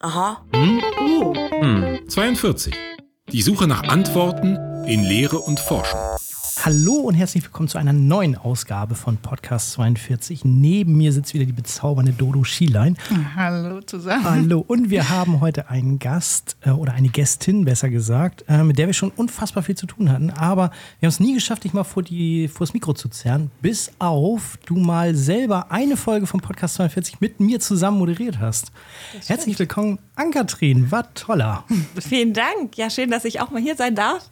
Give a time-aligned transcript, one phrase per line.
[0.00, 0.44] Aha.
[0.54, 0.80] Hm?
[1.00, 1.34] Oh.
[1.34, 2.08] Hm.
[2.08, 2.72] 42.
[3.32, 5.98] Die Suche nach Antworten in Lehre und Forschung.
[6.64, 10.44] Hallo und herzlich willkommen zu einer neuen Ausgabe von Podcast 42.
[10.44, 12.98] Neben mir sitzt wieder die bezaubernde Dodo Schielein.
[13.36, 14.24] Hallo zusammen.
[14.24, 18.76] Hallo und wir haben heute einen Gast äh, oder eine Gästin, besser gesagt, äh, mit
[18.76, 20.30] der wir schon unfassbar viel zu tun hatten.
[20.30, 23.52] Aber wir haben es nie geschafft, dich mal vor, die, vor das Mikro zu zerren,
[23.62, 28.72] bis auf du mal selber eine Folge von Podcast 42 mit mir zusammen moderiert hast.
[29.26, 31.64] Herzlich willkommen, Ankatrin, war toller.
[32.00, 32.76] Vielen Dank.
[32.76, 34.28] Ja, schön, dass ich auch mal hier sein darf.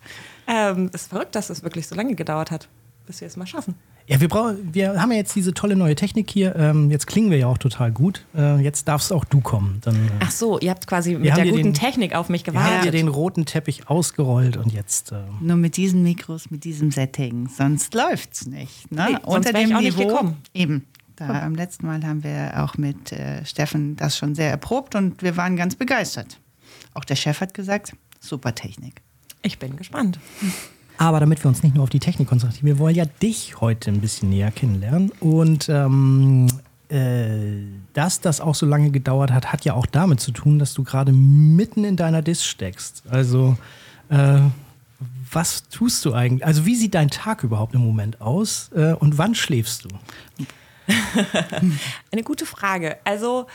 [0.49, 2.69] Ähm, ist verrückt, dass es wirklich so lange gedauert hat,
[3.07, 3.75] bis wir es mal schaffen.
[4.09, 6.55] Ja, wir, brauchen, wir haben ja jetzt diese tolle neue Technik hier.
[6.55, 8.25] Ähm, jetzt klingen wir ja auch total gut.
[8.37, 9.81] Äh, jetzt darfst auch du kommen.
[9.85, 12.55] Dann, äh, Ach so, ihr habt quasi mit der guten den- Technik auf mich wir
[12.55, 12.95] haben dir gewartet.
[12.95, 15.11] den roten Teppich ausgerollt und jetzt.
[15.11, 18.93] Äh, Nur mit diesen Mikros, mit diesem Setting, sonst läuft's nicht.
[18.93, 19.09] Ne?
[19.11, 20.37] Nee, sonst wär ich auch nicht gekommen.
[20.55, 20.87] Eben.
[21.17, 25.21] Da, am letzten Mal haben wir auch mit äh, Steffen das schon sehr erprobt und
[25.23, 26.39] wir waren ganz begeistert.
[26.95, 29.01] Auch der Chef hat gesagt, super Technik.
[29.47, 30.19] Ich bin gespannt.
[30.99, 33.93] Aber damit wir uns nicht nur auf die Technik konzentrieren, wir wollen ja dich heute
[33.93, 35.13] ein bisschen näher kennenlernen.
[35.21, 36.49] Und ähm,
[36.89, 40.75] äh, dass das auch so lange gedauert hat, hat ja auch damit zu tun, dass
[40.75, 43.05] du gerade mitten in deiner Diss steckst.
[43.09, 43.57] Also,
[44.09, 44.41] äh,
[45.31, 46.45] was tust du eigentlich?
[46.45, 48.71] Also, wie sieht dein Tag überhaupt im Moment aus?
[48.75, 49.89] Äh, und wann schläfst du?
[52.11, 52.97] Eine gute Frage.
[53.05, 53.47] Also,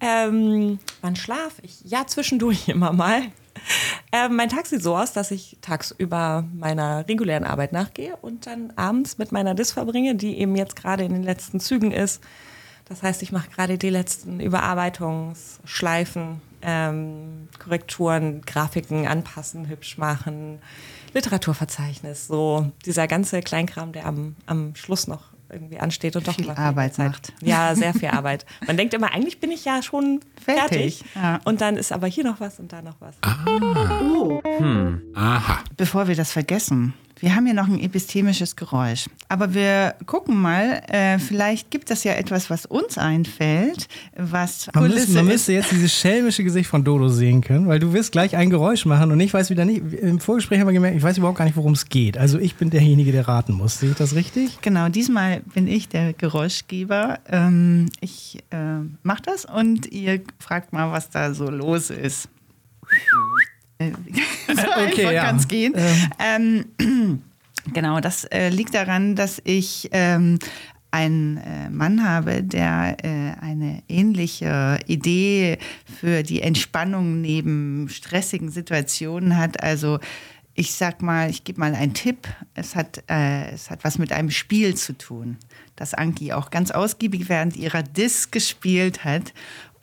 [0.00, 1.82] ähm, wann schlafe ich?
[1.84, 3.22] Ja, zwischendurch immer mal.
[4.12, 8.72] Ähm, mein Tag sieht so aus, dass ich tagsüber meiner regulären Arbeit nachgehe und dann
[8.76, 12.22] abends mit meiner Dis verbringe, die eben jetzt gerade in den letzten Zügen ist.
[12.88, 20.60] Das heißt, ich mache gerade die letzten Überarbeitungsschleifen, ähm, Korrekturen, Grafiken anpassen, hübsch machen,
[21.12, 26.50] Literaturverzeichnis, so dieser ganze Kleinkram, der am, am Schluss noch irgendwie ansteht und doch Viel
[26.50, 27.10] Arbeit Zeit.
[27.10, 27.32] macht.
[27.42, 28.46] Ja, sehr viel Arbeit.
[28.66, 30.98] Man denkt immer, eigentlich bin ich ja schon fertig.
[30.98, 31.40] Fertig, ja.
[31.44, 33.14] Und dann ist aber hier noch was und da noch was.
[34.58, 35.02] Hm.
[35.14, 35.60] Aha.
[35.76, 39.06] Bevor wir das vergessen, wir haben hier noch ein epistemisches Geräusch.
[39.28, 44.88] Aber wir gucken mal, äh, vielleicht gibt es ja etwas, was uns einfällt, was Man,
[44.88, 48.36] müsste, man müsste jetzt dieses schelmische Gesicht von Dodo sehen können, weil du wirst gleich
[48.36, 49.80] ein Geräusch machen und ich weiß wieder nicht.
[49.94, 52.18] Im Vorgespräch haben wir gemerkt, ich weiß überhaupt gar nicht, worum es geht.
[52.18, 53.78] Also, ich bin derjenige, der raten muss.
[53.78, 54.60] Sehe ich das richtig?
[54.60, 57.18] Genau, diesmal bin ich der Geräuschgeber.
[57.28, 62.28] Ähm, ich äh, mache das und ihr fragt mal, was da so los ist.
[63.78, 63.90] Äh,
[64.48, 65.24] so einfach ja.
[65.24, 65.74] kann's gehen.
[66.18, 66.66] Ähm,
[67.72, 70.38] genau, das äh, liegt daran, dass ich ähm,
[70.90, 75.58] einen äh, Mann habe, der äh, eine ähnliche Idee
[76.00, 79.62] für die Entspannung neben stressigen Situationen hat.
[79.62, 79.98] Also
[80.54, 82.28] ich sag mal, ich gebe mal einen Tipp.
[82.54, 85.36] Es hat, äh, es hat was mit einem Spiel zu tun,
[85.76, 89.34] das Anki auch ganz ausgiebig während ihrer Disc gespielt hat.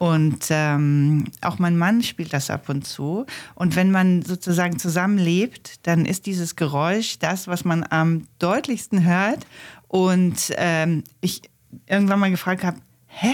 [0.03, 3.25] Und ähm, auch mein Mann spielt das ab und zu.
[3.55, 9.45] Und wenn man sozusagen zusammenlebt, dann ist dieses Geräusch das, was man am deutlichsten hört.
[9.87, 11.41] Und ähm, ich
[11.87, 12.77] irgendwann mal gefragt habe,
[13.07, 13.33] hä,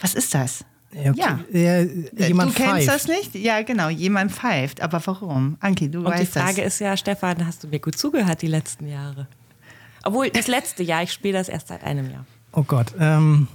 [0.00, 0.64] was ist das?
[0.92, 1.12] Ja.
[1.14, 1.40] Ja.
[1.52, 2.88] Äh, Äh, jemand du kennst pfeift.
[2.88, 3.34] das nicht?
[3.34, 4.80] Ja, genau, jemand pfeift.
[4.80, 5.58] Aber warum?
[5.60, 6.74] Anki, du Und die weißt Frage das.
[6.74, 9.26] ist ja, Stefan, hast du mir gut zugehört die letzten Jahre?
[10.02, 12.24] Obwohl, das letzte Jahr, ich spiele das erst seit einem Jahr.
[12.52, 12.94] Oh Gott.
[12.98, 13.48] Ähm,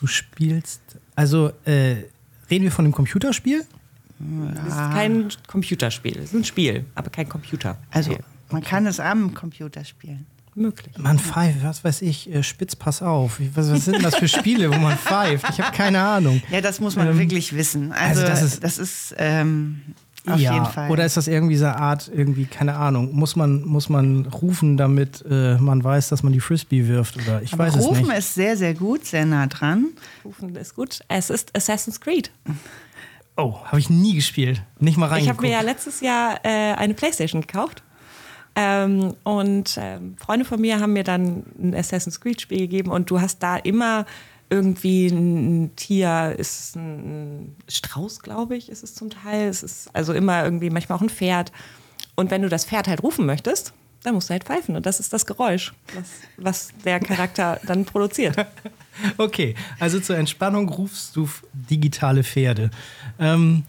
[0.00, 0.80] du spielst.
[1.18, 1.96] Also, äh,
[2.48, 3.64] reden wir von einem Computerspiel?
[4.54, 6.16] Das ist kein Computerspiel.
[6.18, 7.76] Es ist ein Spiel, aber kein Computer.
[7.90, 8.16] Also,
[8.50, 10.26] man kann es am Computer spielen.
[10.54, 10.96] möglich.
[10.98, 13.40] Man pfeift, was weiß ich, äh, Spitz, pass auf.
[13.54, 15.44] Was, was sind denn das für Spiele, wo man pfeift?
[15.50, 16.40] Ich habe keine Ahnung.
[16.50, 17.92] Ja, das muss man Ähm, wirklich wissen.
[17.92, 19.82] Also, also das ist- das ist ähm,
[20.26, 20.90] auf ja, jeden Fall.
[20.90, 24.76] Oder ist das irgendwie so eine Art, irgendwie, keine Ahnung, muss man, muss man rufen,
[24.76, 27.16] damit äh, man weiß, dass man die Frisbee wirft?
[27.16, 28.18] Oder ich Aber weiß es Rufen nicht.
[28.18, 29.88] ist sehr, sehr gut, sehr nah dran.
[30.24, 31.00] Rufen ist gut.
[31.08, 32.30] Es ist Assassin's Creed.
[33.36, 34.62] Oh, habe ich nie gespielt.
[34.80, 35.38] Nicht mal Ich reingeguckt.
[35.38, 37.82] habe mir ja letztes Jahr äh, eine Playstation gekauft.
[38.56, 43.20] Ähm, und ähm, Freunde von mir haben mir dann ein Assassin's Creed-Spiel gegeben und du
[43.20, 44.04] hast da immer
[44.50, 49.48] irgendwie ein Tier, ist ein Strauß, glaube ich, ist es zum Teil.
[49.48, 51.52] Es ist also immer irgendwie manchmal auch ein Pferd.
[52.14, 53.72] Und wenn du das Pferd halt rufen möchtest,
[54.02, 54.76] dann musst du halt pfeifen.
[54.76, 58.36] Und das ist das Geräusch, was, was der Charakter dann produziert.
[59.16, 62.72] Okay, also zur Entspannung rufst du digitale Pferde.
[63.20, 63.62] Ähm,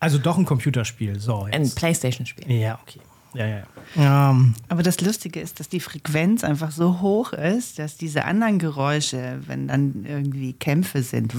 [0.00, 1.20] also doch ein Computerspiel.
[1.20, 1.70] So, Ein.
[1.70, 2.50] Playstation-Spiel.
[2.50, 2.98] Ja, okay.
[3.34, 3.62] Ja, ja,
[3.96, 4.40] ja.
[4.68, 9.40] Aber das Lustige ist, dass die Frequenz einfach so hoch ist, dass diese anderen Geräusche,
[9.46, 11.34] wenn dann irgendwie Kämpfe sind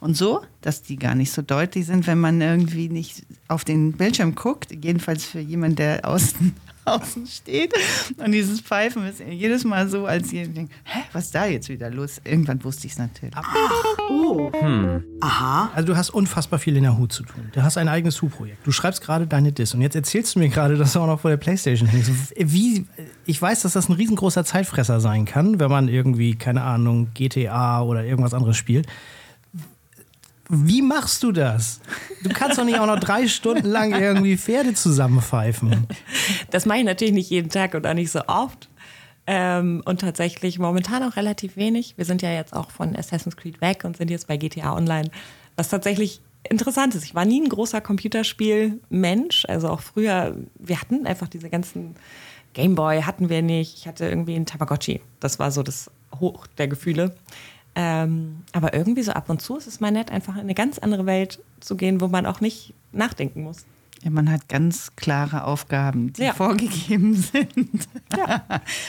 [0.00, 3.92] und so, dass die gar nicht so deutlich sind, wenn man irgendwie nicht auf den
[3.92, 4.72] Bildschirm guckt.
[4.72, 6.54] Jedenfalls für jemanden, der außen,
[6.86, 7.74] außen steht.
[8.16, 11.68] Und dieses Pfeifen ist jedes Mal so, als ihr denkt, hä, was ist da jetzt
[11.68, 12.20] wieder los?
[12.24, 13.34] Irgendwann wusste ich es natürlich.
[14.08, 14.50] Oh.
[15.20, 15.70] Aha.
[15.74, 17.48] Also du hast unfassbar viel in der Hut zu tun.
[17.52, 18.66] Du hast ein eigenes Hu-Projekt.
[18.66, 21.20] Du schreibst gerade deine Diss und jetzt erzählst du mir gerade, dass du auch noch
[21.20, 22.34] vor der Playstation hängst.
[22.36, 22.86] Wie,
[23.24, 27.82] ich weiß, dass das ein riesengroßer Zeitfresser sein kann, wenn man irgendwie, keine Ahnung, GTA
[27.82, 28.86] oder irgendwas anderes spielt.
[30.48, 31.80] Wie machst du das?
[32.22, 35.86] Du kannst doch nicht auch noch drei Stunden lang irgendwie Pferde zusammenpfeifen.
[36.50, 38.68] Das mache ich natürlich nicht jeden Tag und auch nicht so oft.
[39.26, 41.94] Ähm, und tatsächlich momentan auch relativ wenig.
[41.96, 45.10] Wir sind ja jetzt auch von Assassin's Creed weg und sind jetzt bei GTA Online,
[45.56, 47.04] was tatsächlich interessant ist.
[47.04, 49.46] Ich war nie ein großer Computerspiel-Mensch.
[49.46, 51.96] Also auch früher, wir hatten einfach diese ganzen
[52.54, 53.76] Gameboy hatten wir nicht.
[53.76, 55.02] Ich hatte irgendwie einen Tamagotchi.
[55.20, 55.90] Das war so das
[56.20, 57.14] Hoch der Gefühle.
[57.78, 60.78] Ähm, aber irgendwie so ab und zu ist es mal nett, einfach in eine ganz
[60.78, 63.66] andere Welt zu gehen, wo man auch nicht nachdenken muss.
[64.02, 66.32] Ja, man hat ganz klare Aufgaben, die Ja.
[66.32, 67.88] vorgegeben sind.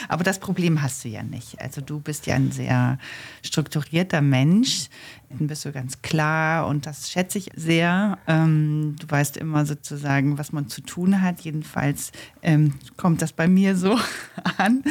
[0.08, 1.60] Aber das Problem hast du ja nicht.
[1.62, 2.98] Also du bist ja ein sehr
[3.44, 4.90] strukturierter Mensch.
[5.30, 8.18] Dann bist du ganz klar und das schätze ich sehr.
[8.28, 11.42] Ähm, du weißt immer sozusagen, was man zu tun hat.
[11.42, 14.00] Jedenfalls ähm, kommt das bei mir so
[14.58, 14.84] an.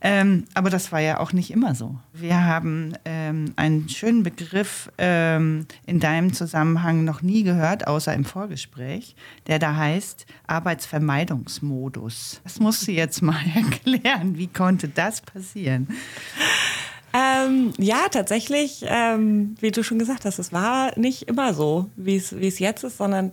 [0.00, 1.98] Ähm, aber das war ja auch nicht immer so.
[2.12, 8.24] Wir haben ähm, einen schönen Begriff ähm, in deinem Zusammenhang noch nie gehört, außer im
[8.24, 9.16] Vorgespräch,
[9.48, 12.40] der da heißt Arbeitsvermeidungsmodus.
[12.44, 14.38] Das musst du jetzt mal erklären.
[14.38, 15.88] Wie konnte das passieren?
[17.12, 22.16] Ähm, ja, tatsächlich, ähm, wie du schon gesagt hast, es war nicht immer so, wie
[22.16, 23.32] es jetzt ist, sondern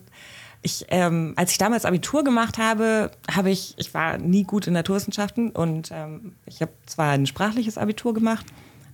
[0.63, 4.74] ich, ähm, als ich damals Abitur gemacht habe, habe ich, ich war nie gut in
[4.74, 8.45] Naturwissenschaften und ähm, ich habe zwar ein sprachliches Abitur gemacht,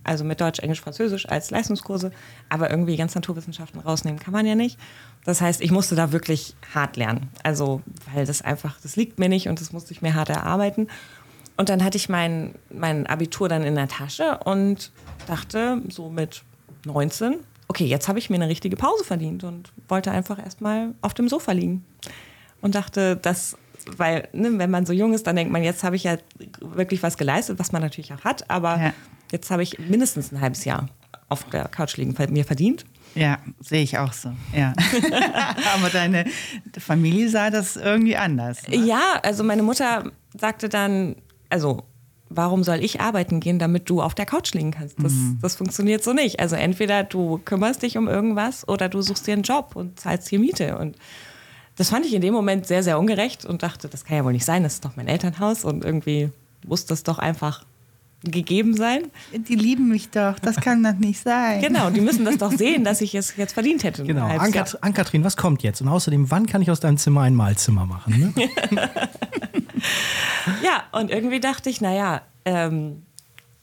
[0.04, 2.12] also mit Deutsch, Englisch, Französisch als Leistungskurse,
[2.50, 4.78] aber irgendwie ganz Naturwissenschaften rausnehmen kann man ja nicht.
[5.24, 7.30] Das heißt, ich musste da wirklich hart lernen.
[7.42, 7.80] Also,
[8.12, 10.88] weil das einfach, das liegt mir nicht und das musste ich mir hart erarbeiten.
[11.56, 14.90] Und dann hatte ich mein, mein Abitur dann in der Tasche und
[15.26, 16.42] dachte so mit
[16.84, 17.36] 19,
[17.68, 21.28] okay, jetzt habe ich mir eine richtige Pause verdient und wollte einfach erstmal auf dem
[21.28, 21.84] Sofa liegen.
[22.60, 23.56] Und dachte, das,
[23.96, 26.16] weil, ne, wenn man so jung ist, dann denkt man, jetzt habe ich ja
[26.60, 28.92] wirklich was geleistet, was man natürlich auch hat, aber Ja.
[29.30, 30.88] jetzt habe ich mindestens ein halbes Jahr
[31.28, 32.84] auf der Couch liegen, mir verdient.
[33.14, 34.32] Ja, sehe ich auch so.
[34.52, 34.72] Ja.
[35.74, 36.24] Aber deine
[36.78, 38.66] Familie sah das irgendwie anders.
[38.68, 38.76] Ne?
[38.76, 41.14] Ja, also meine Mutter sagte dann,
[41.54, 41.84] also
[42.28, 44.96] warum soll ich arbeiten gehen, damit du auf der Couch liegen kannst?
[45.00, 46.40] Das, das funktioniert so nicht.
[46.40, 50.28] Also entweder du kümmerst dich um irgendwas oder du suchst dir einen Job und zahlst
[50.28, 50.76] hier Miete.
[50.76, 50.96] Und
[51.76, 54.32] das fand ich in dem Moment sehr, sehr ungerecht und dachte, das kann ja wohl
[54.32, 56.30] nicht sein, das ist doch mein Elternhaus und irgendwie
[56.66, 57.64] muss das doch einfach
[58.24, 59.02] gegeben sein.
[59.32, 61.60] Die lieben mich doch, das kann doch nicht sein.
[61.60, 64.02] Genau, die müssen das doch sehen, dass ich es jetzt verdient hätte.
[64.02, 64.26] Genau.
[64.26, 65.80] Ann-Kathrin, was kommt jetzt?
[65.82, 68.34] Und außerdem, wann kann ich aus deinem Zimmer ein Malzimmer machen?
[68.34, 68.48] Ne?
[70.62, 73.02] Ja, und irgendwie dachte ich, naja, ähm,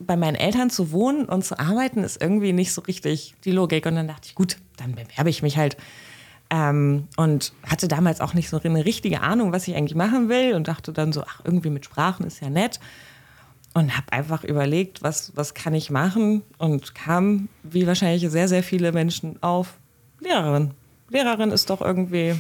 [0.06, 3.86] bei meinen Eltern zu wohnen und zu arbeiten ist irgendwie nicht so richtig die Logik.
[3.86, 5.78] Und dann dachte ich, gut, dann bewerbe ich mich halt.
[6.50, 10.54] Ähm, und hatte damals auch nicht so eine richtige Ahnung, was ich eigentlich machen will.
[10.54, 12.80] Und dachte dann so, ach, irgendwie mit Sprachen ist ja nett.
[13.74, 16.42] Und habe einfach überlegt, was, was kann ich machen?
[16.58, 19.78] Und kam, wie wahrscheinlich sehr, sehr viele Menschen, auf
[20.20, 20.72] Lehrerin.
[21.10, 22.36] Lehrerin ist doch irgendwie,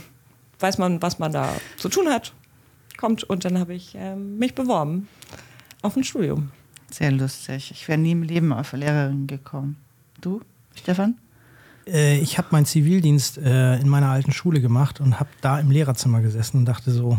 [0.59, 2.33] weiß man, was man da zu tun hat.
[3.01, 5.07] Kommt und dann habe ich ähm, mich beworben
[5.81, 6.51] auf ein Studium.
[6.91, 7.71] Sehr lustig.
[7.71, 9.75] Ich wäre nie im Leben auf Lehrerin gekommen.
[10.21, 10.41] Du,
[10.75, 11.15] Stefan?
[11.87, 15.71] äh, ich habe meinen Zivildienst äh, in meiner alten Schule gemacht und habe da im
[15.71, 17.17] Lehrerzimmer gesessen und dachte so,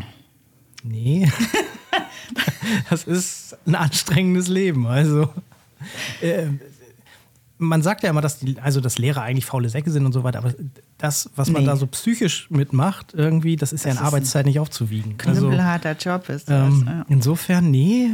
[0.84, 1.30] nee,
[2.90, 4.86] das ist ein anstrengendes Leben.
[4.86, 5.30] Also
[6.20, 6.46] äh,
[7.62, 10.22] man sagt ja immer, dass die, also dass Lehrer eigentlich faule Säcke sind und so
[10.24, 10.52] weiter, aber
[10.98, 11.68] das, was man Nee.
[11.68, 15.16] da so psychisch mitmacht, irgendwie, das ist ja Das in ist Arbeitszeit nicht aufzuwiegen.
[15.26, 16.72] Also, Knüppelharter Job ist das.
[16.72, 17.04] ähm, ja.
[17.08, 18.10] insofern, nee,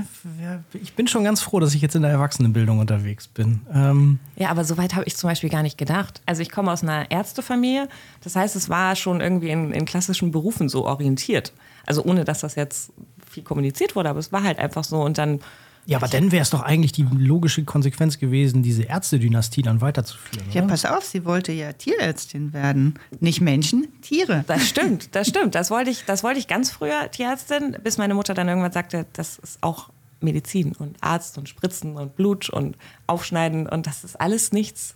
[0.80, 3.60] ich bin schon ganz froh, dass ich jetzt in der Erwachsenenbildung unterwegs bin.
[3.72, 6.22] Ähm, Ja, aber so weit habe ich zum Beispiel gar nicht gedacht.
[6.26, 7.88] Also ich komme aus einer Ärztefamilie.
[8.22, 11.52] Das heißt, es war schon irgendwie in, in klassischen Berufen so orientiert.
[11.86, 12.92] Also ohne, dass das jetzt
[13.30, 15.00] viel kommuniziert wurde, aber es war halt einfach so.
[15.02, 15.40] Und dann,
[15.88, 20.46] ja, aber dann wäre es doch eigentlich die logische Konsequenz gewesen, diese Ärztedynastie dann weiterzuführen.
[20.52, 20.72] Ja, oder?
[20.72, 22.98] pass auf, sie wollte ja Tierärztin werden.
[23.20, 24.44] Nicht Menschen, Tiere.
[24.46, 25.54] das stimmt, das stimmt.
[25.54, 29.06] Das wollte ich, das wollte ich ganz früher, Tierärztin, bis meine Mutter dann irgendwann sagte,
[29.14, 29.88] das ist auch
[30.20, 32.76] Medizin und Arzt und Spritzen und Blut und
[33.06, 34.94] Aufschneiden und das ist alles nichts.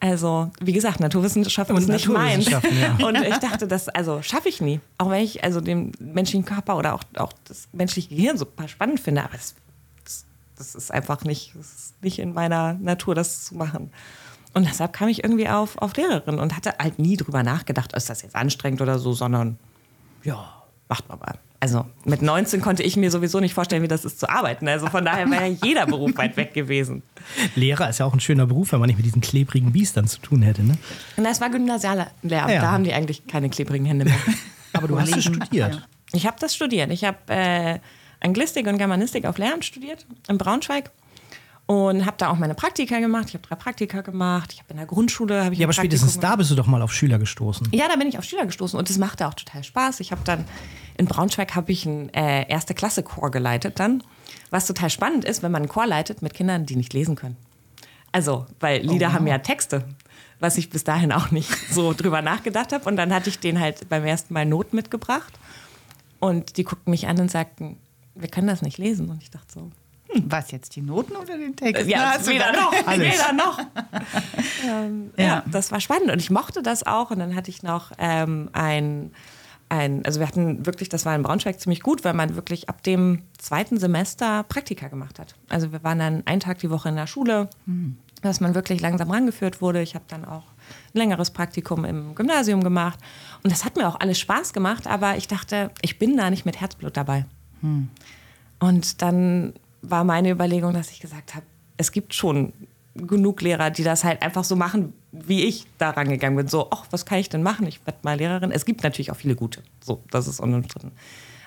[0.00, 2.50] Also, wie gesagt, Naturwissenschaften Und ist nicht meins.
[2.50, 3.06] Naturwissenschaften, ja.
[3.06, 4.78] Und ich dachte, das also schaffe ich nie.
[4.96, 9.00] Auch wenn ich also den menschlichen Körper oder auch, auch das menschliche Gehirn super spannend
[9.00, 9.56] finde, aber das,
[10.58, 13.90] das, ist einfach nicht, das ist nicht in meiner Natur, das zu machen.
[14.54, 18.10] Und deshalb kam ich irgendwie auf, auf Lehrerin und hatte halt nie drüber nachgedacht, ist
[18.10, 19.58] das jetzt anstrengend oder so, sondern
[20.24, 20.52] ja,
[20.88, 21.38] macht man mal.
[21.60, 24.66] also mit 19 konnte ich mir sowieso nicht vorstellen, wie das ist zu arbeiten.
[24.66, 27.02] Also von daher wäre ja jeder Beruf weit weg gewesen.
[27.54, 30.20] Lehrer ist ja auch ein schöner Beruf, wenn man nicht mit diesen klebrigen Biestern zu
[30.20, 30.78] tun hätte, ne?
[31.16, 32.24] Und das war Gymnasiallehramt.
[32.24, 32.46] Ja.
[32.46, 34.18] Da haben die eigentlich keine klebrigen Hände mehr.
[34.72, 35.86] Aber du hast es studiert.
[36.12, 36.90] Ich habe das studiert.
[36.90, 37.78] Ich habe äh,
[38.20, 40.90] Anglistik und Germanistik auf Lehramt studiert in Braunschweig
[41.68, 43.26] und habe da auch meine Praktika gemacht.
[43.28, 44.54] Ich habe drei Praktika gemacht.
[44.54, 46.66] Ich habe in der Grundschule habe ich Ja, aber spätestens Praktikum da bist du doch
[46.66, 47.68] mal auf Schüler gestoßen.
[47.72, 50.00] Ja, da bin ich auf Schüler gestoßen und das machte auch total Spaß.
[50.00, 50.46] Ich habe dann
[50.96, 54.02] in Braunschweig habe ich einen äh, erste Klasse Chor geleitet dann,
[54.48, 57.36] was total spannend ist, wenn man einen Chor leitet mit Kindern, die nicht lesen können.
[58.12, 59.84] Also, weil Lieder haben ja Texte,
[60.40, 63.60] was ich bis dahin auch nicht so drüber nachgedacht habe und dann hatte ich denen
[63.60, 65.34] halt beim ersten Mal Noten mitgebracht
[66.18, 67.76] und die guckten mich an und sagten,
[68.20, 69.70] wir können das nicht lesen und ich dachte so,
[70.26, 71.86] Was jetzt die Noten oder den Text?
[71.86, 73.58] ja, Na, weder noch, weder noch.
[74.66, 75.24] ähm, ja.
[75.24, 75.44] Ja.
[75.50, 77.10] das war spannend und ich mochte das auch.
[77.10, 79.12] Und dann hatte ich noch ähm, ein,
[79.68, 82.82] ein, also wir hatten wirklich, das war in Braunschweig ziemlich gut, weil man wirklich ab
[82.82, 85.34] dem zweiten Semester Praktika gemacht hat.
[85.48, 87.50] Also wir waren dann einen Tag die Woche in der Schule,
[88.22, 89.82] dass man wirklich langsam rangeführt wurde.
[89.82, 90.44] Ich habe dann auch
[90.94, 92.98] ein längeres Praktikum im Gymnasium gemacht.
[93.44, 96.44] Und das hat mir auch alles Spaß gemacht, aber ich dachte, ich bin da nicht
[96.46, 97.26] mit Herzblut dabei.
[98.58, 101.46] Und dann war meine Überlegung, dass ich gesagt habe,
[101.76, 102.52] es gibt schon
[102.94, 106.48] genug Lehrer, die das halt einfach so machen, wie ich da rangegangen bin.
[106.48, 107.66] So, ach, was kann ich denn machen?
[107.66, 108.50] Ich werde mal Lehrerin.
[108.50, 109.62] Es gibt natürlich auch viele gute.
[109.80, 110.90] So, das ist unumstritten.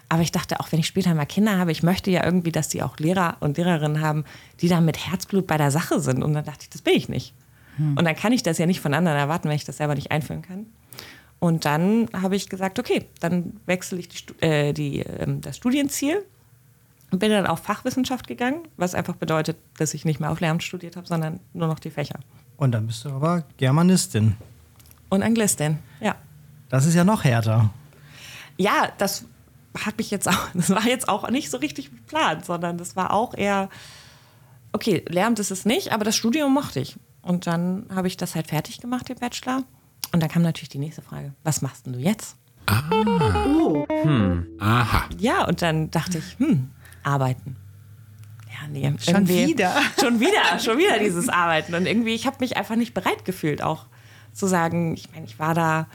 [0.08, 2.68] Aber ich dachte, auch wenn ich später mal Kinder habe, ich möchte ja irgendwie, dass
[2.70, 4.26] die auch Lehrer und Lehrerinnen haben,
[4.60, 6.24] die da mit Herzblut bei der Sache sind.
[6.24, 7.34] Und dann dachte ich, das bin ich nicht.
[7.96, 10.12] Und dann kann ich das ja nicht von anderen erwarten, wenn ich das selber nicht
[10.12, 10.66] einführen kann.
[11.42, 16.24] Und dann habe ich gesagt, okay, dann wechsle ich die, äh, die, ähm, das Studienziel
[17.10, 20.62] und bin dann auf Fachwissenschaft gegangen, was einfach bedeutet, dass ich nicht mehr auf Lehramt
[20.62, 22.20] studiert habe, sondern nur noch die Fächer.
[22.58, 24.38] Und dann bist du aber Germanistin.
[25.10, 26.16] Und Anglistin, ja.
[26.70, 27.72] Das ist ja noch härter.
[28.58, 29.26] Ja, das
[29.84, 33.12] habe ich jetzt auch, das war jetzt auch nicht so richtig geplant, sondern das war
[33.12, 33.68] auch eher,
[34.74, 36.98] okay, Lehramt ist es nicht, aber das Studium mochte ich.
[37.24, 39.64] Und dann habe ich das halt fertig gemacht, den Bachelor.
[40.12, 42.36] Und dann kam natürlich die nächste Frage, was machst denn du jetzt?
[44.60, 45.10] Aha.
[45.18, 46.70] Ja, und dann dachte ich, hm,
[47.04, 47.56] arbeiten.
[48.52, 48.94] Ja, nee.
[49.00, 49.74] Schon wieder?
[50.00, 51.74] Schon wieder, schon wieder dieses Arbeiten.
[51.74, 53.88] Und irgendwie, ich habe mich einfach nicht bereit gefühlt, auch
[54.34, 55.88] zu sagen, ich meine, ich war da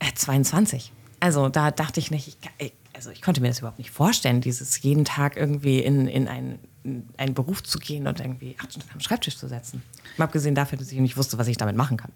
[0.00, 0.92] äh, 22.
[1.20, 4.82] Also da dachte ich nicht, ich, also ich konnte mir das überhaupt nicht vorstellen, dieses
[4.82, 8.90] jeden Tag irgendwie in, in, einen, in einen Beruf zu gehen und irgendwie acht Stunden
[8.92, 9.82] am Schreibtisch zu setzen.
[10.16, 12.12] Mal abgesehen dafür, dass ich nicht wusste, was ich damit machen kann.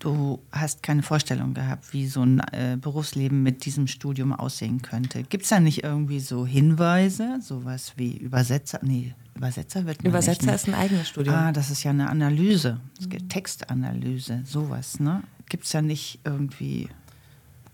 [0.00, 5.22] Du hast keine Vorstellung gehabt, wie so ein äh, Berufsleben mit diesem Studium aussehen könnte.
[5.24, 8.80] Gibt es da nicht irgendwie so Hinweise, sowas wie Übersetzer?
[8.82, 10.54] Nee, Übersetzer wird man Übersetzer nicht, ne?
[10.54, 11.34] ist ein eigenes Studium.
[11.34, 15.22] Ah, das ist ja eine Analyse, Es gibt Textanalyse, sowas, ne?
[15.50, 16.88] Gibt es da nicht irgendwie,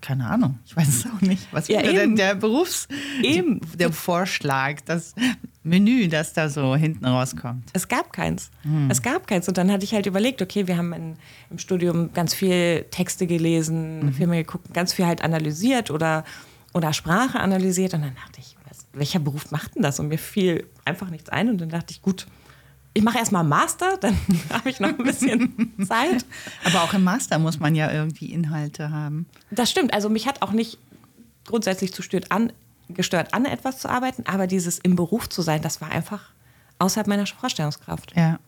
[0.07, 1.47] keine Ahnung, ich weiß es auch nicht.
[1.51, 1.97] Was Ja, wäre eben.
[1.97, 2.87] denn der Berufs...
[3.21, 3.59] Eben.
[3.77, 5.13] Der Vorschlag, das
[5.63, 7.69] Menü, das da so hinten rauskommt.
[7.73, 8.49] Es gab keins.
[8.87, 9.49] Es gab keins.
[9.49, 11.17] Und dann hatte ich halt überlegt, okay, wir haben in,
[11.49, 16.23] im Studium ganz viel Texte gelesen, Filme geguckt, ganz viel halt analysiert oder,
[16.73, 17.93] oder Sprache analysiert.
[17.93, 19.99] Und dann dachte ich, was, welcher Beruf macht denn das?
[19.99, 21.49] Und mir fiel einfach nichts ein.
[21.49, 22.27] Und dann dachte ich, gut,
[22.97, 24.17] ich mache erstmal Master, dann
[24.49, 26.25] habe ich noch ein bisschen Zeit.
[26.65, 29.27] Aber auch im Master muss man ja irgendwie Inhalte haben.
[29.51, 29.93] Das stimmt.
[29.93, 30.79] Also mich hat auch nicht
[31.45, 32.51] grundsätzlich zu stört an,
[32.89, 36.31] gestört, an etwas zu arbeiten, aber dieses im Beruf zu sein, das war einfach
[36.79, 38.13] außerhalb meiner Vorstellungskraft.
[38.15, 38.39] Ja.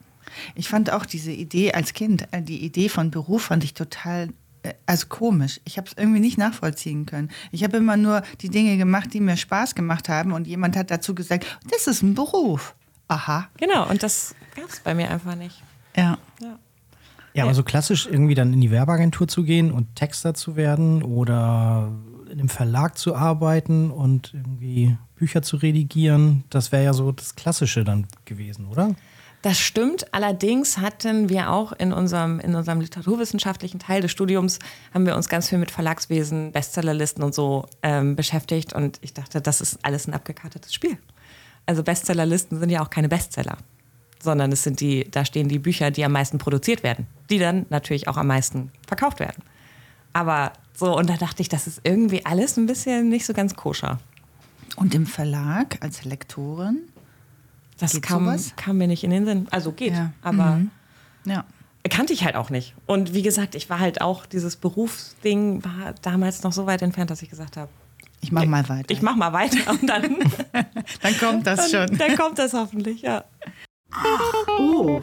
[0.56, 4.29] Ich fand auch diese Idee als Kind, äh, die Idee von Beruf fand ich total,
[4.63, 5.62] äh, also komisch.
[5.65, 7.29] Ich habe es irgendwie nicht nachvollziehen können.
[7.51, 10.89] Ich habe immer nur die Dinge gemacht, die mir Spaß gemacht haben und jemand hat
[10.89, 12.74] dazu gesagt, das ist ein Beruf.
[13.10, 13.50] Aha.
[13.58, 15.62] Genau, und das gab es bei mir einfach nicht.
[15.96, 16.18] Ja.
[17.34, 21.04] Ja, aber so klassisch irgendwie dann in die Werbeagentur zu gehen und Texter zu werden
[21.04, 21.92] oder
[22.25, 27.36] in einem Verlag zu arbeiten und irgendwie Bücher zu redigieren, das wäre ja so das
[27.36, 28.96] Klassische dann gewesen, oder?
[29.42, 30.13] Das stimmt.
[30.13, 34.60] Allerdings hatten wir auch in unserem, in unserem literaturwissenschaftlichen Teil des Studiums,
[34.94, 38.74] haben wir uns ganz viel mit Verlagswesen, Bestsellerlisten und so ähm, beschäftigt.
[38.74, 40.98] Und ich dachte, das ist alles ein abgekartetes Spiel.
[41.66, 43.58] Also Bestsellerlisten sind ja auch keine Bestseller,
[44.22, 47.66] sondern es sind die, da stehen die Bücher, die am meisten produziert werden, die dann
[47.70, 49.44] natürlich auch am meisten verkauft werden.
[50.13, 53.56] Aber so, und da dachte ich, das ist irgendwie alles ein bisschen nicht so ganz
[53.56, 54.00] koscher.
[54.75, 56.80] Und im Verlag als Lektorin?
[57.78, 58.54] Das Geht kam, sowas?
[58.56, 59.48] kam mir nicht in den Sinn.
[59.51, 60.12] Also geht, Ja.
[60.22, 60.62] aber
[61.25, 61.46] Ja.
[61.89, 62.75] kannte ich halt auch nicht.
[62.88, 67.10] Und wie gesagt, ich war halt auch, dieses Berufsding war damals noch so weit entfernt,
[67.12, 67.70] dass ich gesagt habe,
[68.22, 68.90] Ich mach mal weiter.
[68.90, 70.04] ich mach mal weiter und dann,
[71.02, 71.98] Dann kommt das dann, schon.
[71.98, 73.24] dann kommt das hoffentlich, ja.
[74.60, 75.02] Oh.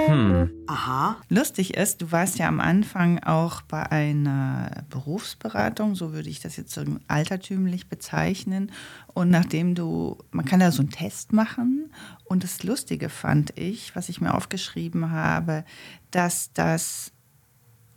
[0.68, 1.16] Aha.
[1.28, 6.56] Lustig ist, du warst ja am Anfang auch bei einer Berufsberatung, so würde ich das
[6.56, 8.70] jetzt so altertümlich bezeichnen.
[9.12, 11.90] Und nachdem du, man kann da so einen Test machen.
[12.24, 15.64] Und das Lustige fand ich, was ich mir aufgeschrieben habe,
[16.12, 17.12] dass das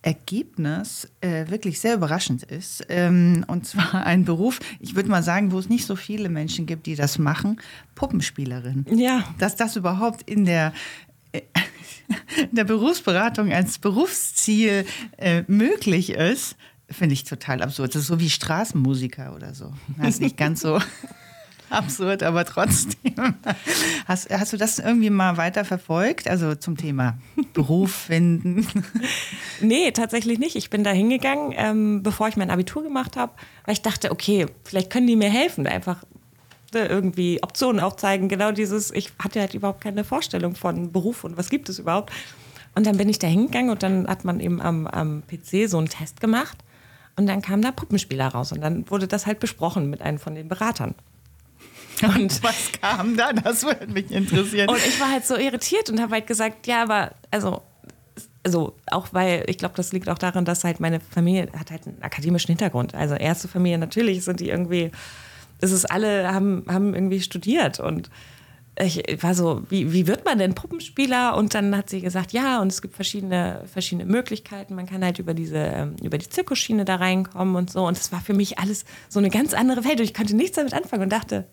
[0.02, 2.86] Ergebnis äh, wirklich sehr überraschend ist.
[2.90, 6.66] Ähm, und zwar ein Beruf, ich würde mal sagen, wo es nicht so viele Menschen
[6.66, 7.60] gibt, die das machen,
[7.96, 8.86] Puppenspielerin.
[8.96, 9.24] Ja.
[9.38, 10.74] Dass das überhaupt in der,
[11.32, 11.42] äh,
[12.50, 14.86] in der Berufsberatung als Berufsziel
[15.18, 16.56] äh, möglich ist,
[16.90, 17.94] finde ich total absurd.
[17.94, 19.74] Das ist so wie Straßenmusiker oder so.
[19.98, 20.80] Das ist nicht ganz so
[21.80, 23.14] absurd, aber trotzdem.
[24.08, 26.28] Hast, hast du das irgendwie mal weiter verfolgt?
[26.28, 27.18] Also zum Thema
[27.54, 28.68] Beruf finden?
[29.62, 30.56] Nee, tatsächlich nicht.
[30.56, 33.34] Ich bin da hingegangen, ähm, bevor ich mein Abitur gemacht habe,
[33.66, 36.04] weil ich dachte, okay, vielleicht können die mir helfen, einfach
[36.74, 38.30] äh, irgendwie Optionen aufzeigen.
[38.30, 42.12] Genau dieses, ich hatte halt überhaupt keine Vorstellung von Beruf und was gibt es überhaupt.
[42.76, 45.78] Und dann bin ich da hingegangen und dann hat man eben am, am PC so
[45.78, 46.58] einen Test gemacht
[47.16, 50.36] und dann kam da Puppenspieler raus und dann wurde das halt besprochen mit einem von
[50.36, 50.96] den Beratern.
[52.04, 53.34] Und was kam da?
[53.34, 54.70] Das würde mich interessieren.
[54.70, 57.62] Und ich war halt so irritiert und habe halt gesagt, ja, aber also,
[58.44, 61.88] also auch weil ich glaube, das liegt auch daran, dass halt meine Familie hat halt
[61.88, 62.96] einen akademischen Hintergrund.
[62.96, 64.92] Also erste Familie natürlich sind die irgendwie,
[65.60, 68.10] das ist alle haben haben irgendwie studiert und
[68.82, 71.36] ich war so, wie, wie wird man denn Puppenspieler?
[71.36, 74.76] Und dann hat sie gesagt, ja, und es gibt verschiedene, verschiedene Möglichkeiten.
[74.76, 77.86] Man kann halt über diese, ähm, über die Zirkusschiene da reinkommen und so.
[77.86, 80.00] Und das war für mich alles so eine ganz andere Welt.
[80.00, 81.46] Und ich konnte nichts damit anfangen und dachte,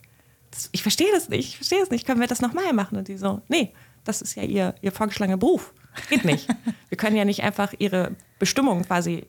[0.72, 2.06] ich verstehe das nicht, ich verstehe das nicht.
[2.06, 2.98] Können wir das nochmal machen?
[2.98, 3.72] Und die so, nee,
[4.04, 5.72] das ist ja ihr, ihr vorgeschlagener Beruf.
[6.08, 6.48] Geht nicht.
[6.88, 9.26] Wir können ja nicht einfach ihre Bestimmung quasi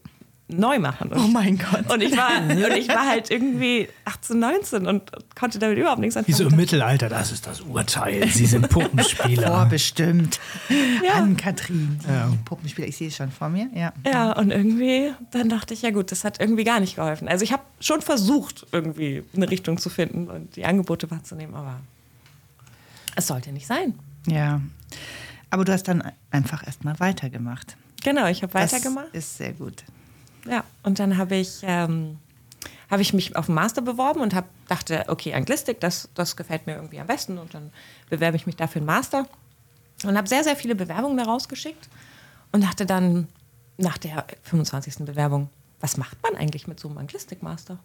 [0.49, 1.09] neu machen.
[1.11, 1.91] Und, Oh mein Gott.
[1.91, 6.15] Und ich, war, und ich war halt irgendwie 18, 19 und konnte damit überhaupt nichts
[6.15, 6.37] Wie anfangen.
[6.37, 8.27] so im Mittelalter, das ist das Urteil.
[8.29, 9.47] Sie sind Puppenspieler.
[9.47, 10.39] Vorbestimmt.
[11.05, 11.13] Ja.
[11.15, 13.67] Ann-Kathrin, die Puppenspieler, ich sehe es schon vor mir.
[13.75, 13.91] Ja.
[14.05, 17.27] Ja, und irgendwie, dann dachte ich, ja gut, das hat irgendwie gar nicht geholfen.
[17.27, 21.79] Also ich habe schon versucht, irgendwie eine Richtung zu finden und die Angebote wahrzunehmen, aber
[23.15, 23.93] es sollte nicht sein.
[24.27, 24.61] ja.
[25.49, 27.77] Aber du hast dann einfach erstmal weitergemacht.
[28.03, 29.07] Genau, ich habe Das weitergemacht.
[29.13, 29.83] Ist sehr gut.
[30.47, 32.17] Ja, und dann habe ich, ähm,
[32.89, 36.67] habe ich mich auf den Master beworben und hab, dachte, okay, Anglistik, das, das gefällt
[36.67, 37.71] mir irgendwie am besten und dann
[38.09, 39.27] bewerbe ich mich dafür einen Master
[40.03, 41.89] und habe sehr, sehr viele Bewerbungen daraus geschickt
[42.51, 43.27] und dachte dann
[43.77, 45.05] nach der 25.
[45.05, 47.77] Bewerbung, was macht man eigentlich mit so einem Anglistik-Master?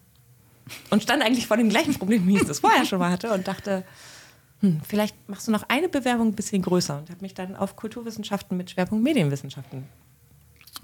[0.89, 3.47] Und stand eigentlich vor dem gleichen Problem, wie ich das vorher schon mal hatte und
[3.47, 3.83] dachte,
[4.61, 7.75] hm, vielleicht machst du noch eine Bewerbung ein bisschen größer und habe mich dann auf
[7.75, 9.83] Kulturwissenschaften mit Schwerpunkt Medienwissenschaften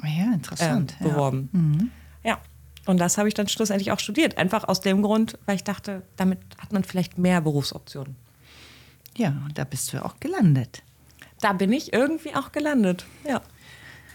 [0.01, 0.95] Oh ja, äh, interessant.
[0.99, 1.07] ja.
[1.07, 1.91] beworben.
[2.23, 2.39] Ja.
[2.85, 4.37] Und das habe ich dann schlussendlich auch studiert.
[4.37, 8.15] Einfach aus dem Grund, weil ich dachte, damit hat man vielleicht mehr Berufsoptionen.
[9.15, 10.81] Ja, und da bist du ja auch gelandet.
[11.41, 13.05] Da bin ich irgendwie auch gelandet.
[13.27, 13.41] Ja.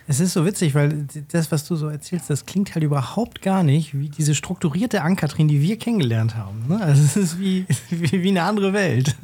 [0.07, 3.63] Es ist so witzig, weil das, was du so erzählst, das klingt halt überhaupt gar
[3.63, 6.67] nicht wie diese strukturierte Ankatrin, die wir kennengelernt haben.
[6.69, 6.81] ne?
[6.81, 9.17] Also es ist wie, wie, wie eine andere Welt.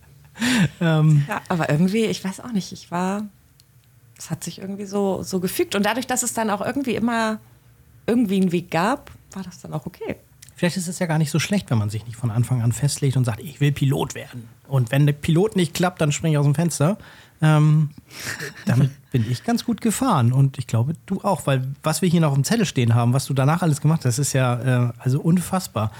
[0.80, 1.42] ähm, ja.
[1.48, 3.24] Aber irgendwie, ich weiß auch nicht, ich war,
[4.18, 5.74] es hat sich irgendwie so, so gefügt.
[5.74, 7.38] Und dadurch, dass es dann auch irgendwie immer
[8.06, 10.16] irgendwie einen Weg gab, war das dann auch okay.
[10.54, 12.72] vielleicht ist es ja gar nicht so schlecht, wenn man sich nicht von Anfang an
[12.72, 14.48] festlegt und sagt, ich will Pilot werden.
[14.68, 16.98] Und wenn der Pilot nicht klappt, dann springe ich aus dem Fenster.
[17.42, 17.90] Ähm,
[18.64, 22.22] damit bin ich ganz gut gefahren und ich glaube, du auch, weil was wir hier
[22.22, 24.92] noch auf dem Zettel stehen haben, was du danach alles gemacht hast, ist ja äh,
[24.98, 25.92] also unfassbar.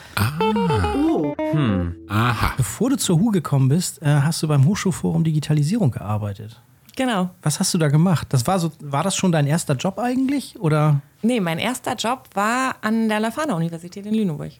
[2.09, 2.55] Aha.
[2.57, 6.61] Bevor du zur HU gekommen bist, äh, hast du beim Hochschulforum Digitalisierung gearbeitet.
[6.96, 7.30] Genau.
[7.42, 8.26] Was hast du da gemacht?
[8.30, 10.59] Das war so, war das schon dein erster Job eigentlich?
[10.59, 11.00] Oder?
[11.22, 14.52] Nee, mein erster Job war an der Leuphana-Universität in Lüneburg.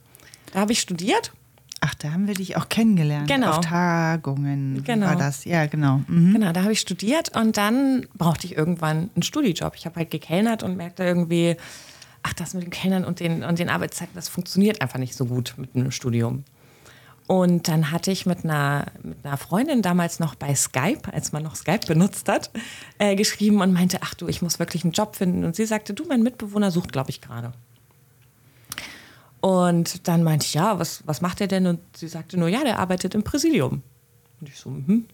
[0.53, 1.33] Da habe ich studiert
[1.81, 3.29] Ach, da haben wir dich auch kennengelernt.
[3.29, 3.51] Genau.
[3.51, 4.83] Auf Tagungen.
[4.83, 5.07] Genau.
[5.07, 5.45] war das?
[5.45, 6.01] Ja, genau.
[6.09, 6.33] Mhm.
[6.33, 9.75] Genau, da habe ich studiert und dann brauchte ich irgendwann einen Studijob.
[9.77, 11.57] Ich habe halt gekellnert und merkte irgendwie,
[12.23, 15.27] ach, das mit dem Kellnern und den, und den Arbeitszeiten, das funktioniert einfach nicht so
[15.27, 16.45] gut mit einem Studium.
[17.27, 21.43] Und dann hatte ich mit einer, mit einer Freundin damals noch bei Skype, als man
[21.43, 22.51] noch Skype benutzt hat,
[22.99, 25.45] äh, geschrieben und meinte, ach du, ich muss wirklich einen Job finden.
[25.45, 27.53] Und sie sagte, du, mein Mitbewohner sucht, glaube ich, gerade.
[29.41, 31.67] Und dann meinte ich, ja, was, was macht er denn?
[31.67, 33.83] Und sie sagte nur, ja, der arbeitet im Präsidium.
[34.41, 35.07] Und ich so, mhm.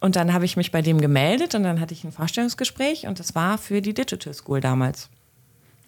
[0.00, 3.20] Und dann habe ich mich bei dem gemeldet und dann hatte ich ein Vorstellungsgespräch und
[3.20, 5.08] das war für die Digital School damals.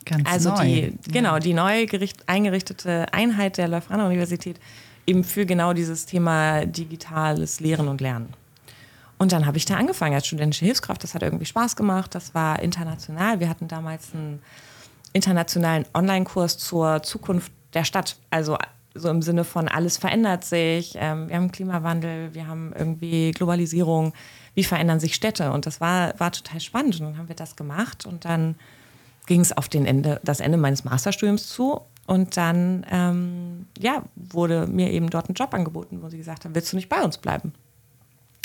[0.05, 0.65] Ganz Also neu.
[0.65, 4.61] die, genau, die neu gericht, eingerichtete Einheit der Leuphana Universität
[5.07, 8.33] eben für genau dieses Thema digitales Lehren und Lernen.
[9.19, 11.03] Und dann habe ich da angefangen als studentische Hilfskraft.
[11.03, 12.15] Das hat irgendwie Spaß gemacht.
[12.15, 13.41] Das war international.
[13.41, 14.43] Wir hatten damals einen
[15.13, 18.17] internationalen Online-Kurs zur Zukunft der Stadt.
[18.31, 18.59] Also
[18.95, 24.13] so im Sinne von alles verändert sich, ähm, wir haben Klimawandel, wir haben irgendwie Globalisierung,
[24.55, 25.51] wie verändern sich Städte?
[25.51, 27.01] Und das war, war total spannend.
[27.01, 28.55] Und dann haben wir das gemacht und dann
[29.27, 31.81] ging es auf den Ende, das Ende meines Masterstudiums zu.
[32.07, 36.55] Und dann ähm, ja, wurde mir eben dort ein Job angeboten, wo sie gesagt haben,
[36.55, 37.53] willst du nicht bei uns bleiben?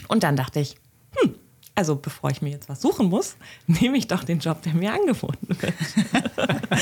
[0.08, 0.78] Und dann dachte ich,
[1.16, 1.36] hm,
[1.76, 3.36] also bevor ich mir jetzt was suchen muss,
[3.68, 5.74] nehme ich doch den Job, der mir angeboten wird.
[6.36, 6.82] das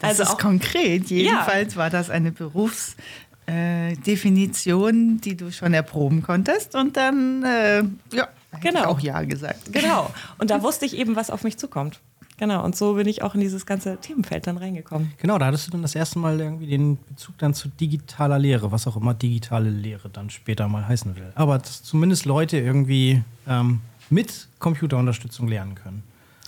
[0.00, 1.10] also ist auch, konkret.
[1.10, 1.80] Jedenfalls ja.
[1.80, 6.74] war das eine Berufsdefinition, äh, die du schon erproben konntest.
[6.74, 8.28] Und dann, äh, ja,
[8.60, 8.86] genau.
[8.86, 9.72] auch Ja gesagt.
[9.72, 10.12] Genau.
[10.38, 12.00] Und da wusste ich eben, was auf mich zukommt.
[12.38, 15.12] Genau, und so bin ich auch in dieses ganze Themenfeld dann reingekommen.
[15.18, 18.72] Genau, da hattest du dann das erste Mal irgendwie den Bezug dann zu digitaler Lehre,
[18.72, 21.32] was auch immer digitale Lehre dann später mal heißen will.
[21.34, 26.02] Aber dass zumindest Leute irgendwie ähm, mit Computerunterstützung lernen können.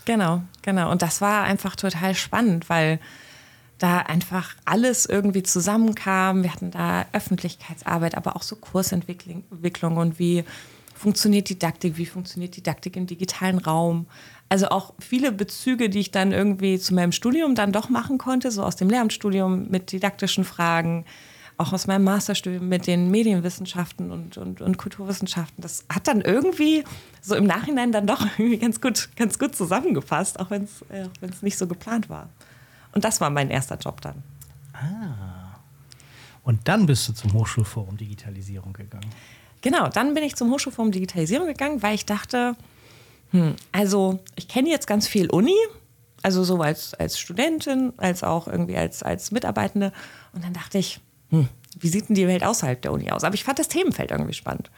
[0.05, 0.91] Genau, genau.
[0.91, 2.99] Und das war einfach total spannend, weil
[3.79, 6.43] da einfach alles irgendwie zusammenkam.
[6.43, 10.43] Wir hatten da Öffentlichkeitsarbeit, aber auch so Kursentwicklung und wie
[10.93, 14.05] funktioniert Didaktik, wie funktioniert Didaktik im digitalen Raum
[14.49, 18.51] also auch viele Bezüge, die ich dann irgendwie zu meinem Studium dann doch machen konnte,
[18.51, 21.05] so aus dem Lehramtsstudium mit didaktischen Fragen,
[21.57, 25.61] auch aus meinem Masterstudium mit den Medienwissenschaften und, und, und Kulturwissenschaften.
[25.61, 26.83] Das hat dann irgendwie
[27.21, 31.07] so im Nachhinein dann doch irgendwie ganz gut, ganz gut zusammengepasst, auch wenn es äh,
[31.41, 32.29] nicht so geplant war.
[32.93, 34.23] Und das war mein erster Job dann.
[34.73, 35.59] Ah.
[36.43, 39.09] Und dann bist du zum Hochschulforum Digitalisierung gegangen.
[39.61, 42.55] Genau, dann bin ich zum Hochschulforum Digitalisierung gegangen, weil ich dachte,
[43.31, 45.55] hm, also ich kenne jetzt ganz viel Uni,
[46.21, 49.91] also so als, als Studentin, als auch irgendwie als, als Mitarbeitende.
[50.33, 51.47] Und dann dachte ich, hm,
[51.79, 53.23] wie sieht denn die Welt außerhalb der Uni aus?
[53.23, 54.69] Aber ich fand das Themenfeld irgendwie spannend.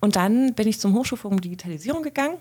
[0.00, 2.38] Und dann bin ich zum Hochschulforum Digitalisierung gegangen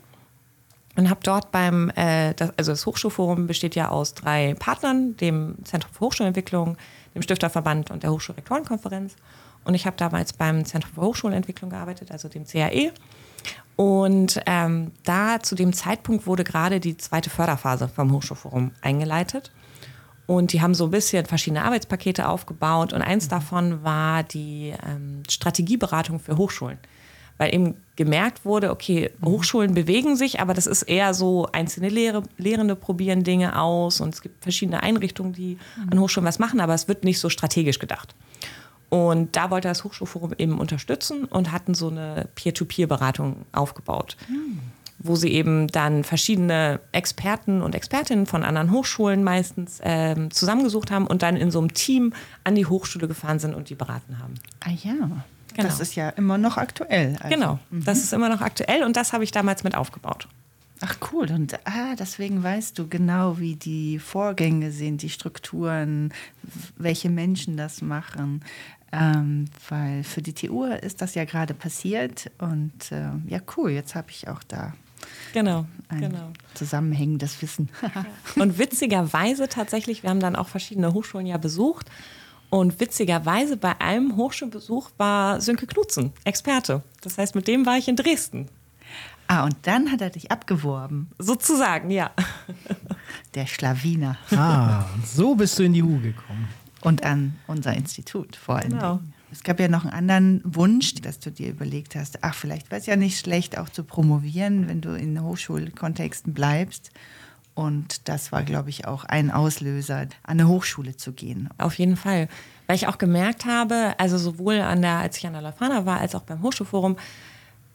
[0.95, 5.55] und habe dort beim, äh, das, also das Hochschulforum besteht ja aus drei Partnern, dem
[5.63, 6.77] Zentrum für Hochschulentwicklung,
[7.15, 9.15] dem Stifterverband und der Hochschulrektorenkonferenz.
[9.65, 12.91] Und ich habe damals beim Zentrum für Hochschulentwicklung gearbeitet, also dem CAE.
[13.79, 19.53] Und ähm, da zu dem Zeitpunkt wurde gerade die zweite Förderphase vom Hochschulforum eingeleitet.
[20.27, 22.91] Und die haben so ein bisschen verschiedene Arbeitspakete aufgebaut.
[22.91, 26.77] Und eins davon war die ähm, Strategieberatung für Hochschulen.
[27.37, 32.23] Weil eben gemerkt wurde, okay, Hochschulen bewegen sich, aber das ist eher so, einzelne Lehre,
[32.35, 35.57] Lehrende probieren Dinge aus und es gibt verschiedene Einrichtungen, die
[35.89, 38.13] an Hochschulen was machen, aber es wird nicht so strategisch gedacht.
[38.89, 44.59] Und da wollte das Hochschulforum eben unterstützen und hatten so eine Peer-to-Peer-Beratung aufgebaut, mhm.
[44.97, 51.05] wo sie eben dann verschiedene Experten und Expertinnen von anderen Hochschulen meistens ähm, zusammengesucht haben
[51.05, 54.33] und dann in so einem Team an die Hochschule gefahren sind und die beraten haben.
[54.61, 54.93] Ah ja.
[55.55, 55.67] Genau.
[55.67, 57.15] Das ist ja immer noch aktuell.
[57.19, 57.35] Also.
[57.35, 57.83] Genau, mhm.
[57.83, 60.27] das ist immer noch aktuell und das habe ich damals mit aufgebaut.
[60.81, 66.13] Ach cool, und ah, deswegen weißt du genau, wie die Vorgänge sind, die Strukturen,
[66.77, 68.41] welche Menschen das machen.
[68.91, 73.93] Ähm, weil für die TU ist das ja gerade passiert und äh, ja, cool, jetzt
[73.93, 74.73] habe ich auch da
[75.31, 76.31] genau, ein genau.
[76.55, 77.69] zusammenhängendes Wissen.
[78.35, 81.87] und witzigerweise tatsächlich, wir haben dann auch verschiedene Hochschulen ja besucht
[82.49, 86.81] und witzigerweise bei einem Hochschulbesuch war Sönke Knutzen, Experte.
[87.01, 88.49] Das heißt, mit dem war ich in Dresden.
[89.27, 91.11] Ah, und dann hat er dich abgeworben.
[91.19, 92.09] Sozusagen, ja.
[93.35, 94.17] Der Schlawiner.
[94.31, 96.47] Ah, so bist du in die Hu gekommen
[96.81, 98.71] und an unser Institut vor allem.
[98.71, 98.99] Genau.
[99.31, 102.79] Es gab ja noch einen anderen Wunsch, dass du dir überlegt hast, ach, vielleicht wäre
[102.79, 106.91] es ja nicht schlecht, auch zu promovieren, wenn du in Hochschulkontexten bleibst.
[107.53, 111.49] Und das war, glaube ich, auch ein Auslöser, an eine Hochschule zu gehen.
[111.57, 112.27] Auf jeden Fall.
[112.67, 115.99] Weil ich auch gemerkt habe, also sowohl an der, als ich an der Lafana war,
[115.99, 116.95] als auch beim Hochschulforum,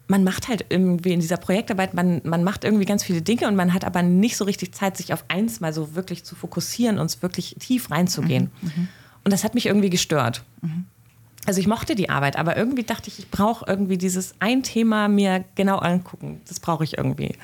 [0.07, 3.55] man macht halt irgendwie in dieser Projektarbeit, man, man macht irgendwie ganz viele Dinge und
[3.55, 6.99] man hat aber nicht so richtig Zeit, sich auf eins mal so wirklich zu fokussieren
[6.99, 8.51] und wirklich tief reinzugehen.
[8.61, 8.87] Mhm, mhm,
[9.23, 10.43] und das hat mich irgendwie gestört.
[10.61, 10.85] Mhm.
[11.47, 15.07] Also ich mochte die Arbeit, aber irgendwie dachte ich, ich brauche irgendwie dieses ein Thema
[15.07, 16.41] mir genau angucken.
[16.47, 17.35] Das brauche ich irgendwie.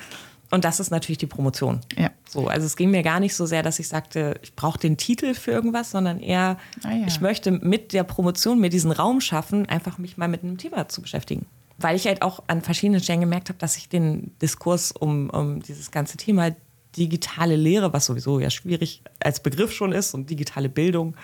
[0.49, 1.81] Und das ist natürlich die Promotion.
[1.97, 2.09] Ja.
[2.27, 4.97] So, also es ging mir gar nicht so sehr, dass ich sagte, ich brauche den
[4.97, 7.07] Titel für irgendwas, sondern eher, ah, ja.
[7.07, 10.89] ich möchte mit der Promotion mir diesen Raum schaffen, einfach mich mal mit einem Thema
[10.89, 11.45] zu beschäftigen
[11.83, 15.61] weil ich halt auch an verschiedenen Stellen gemerkt habe, dass ich den Diskurs um, um
[15.61, 16.51] dieses ganze Thema
[16.97, 21.15] digitale Lehre, was sowieso ja schwierig als Begriff schon ist und digitale Bildung,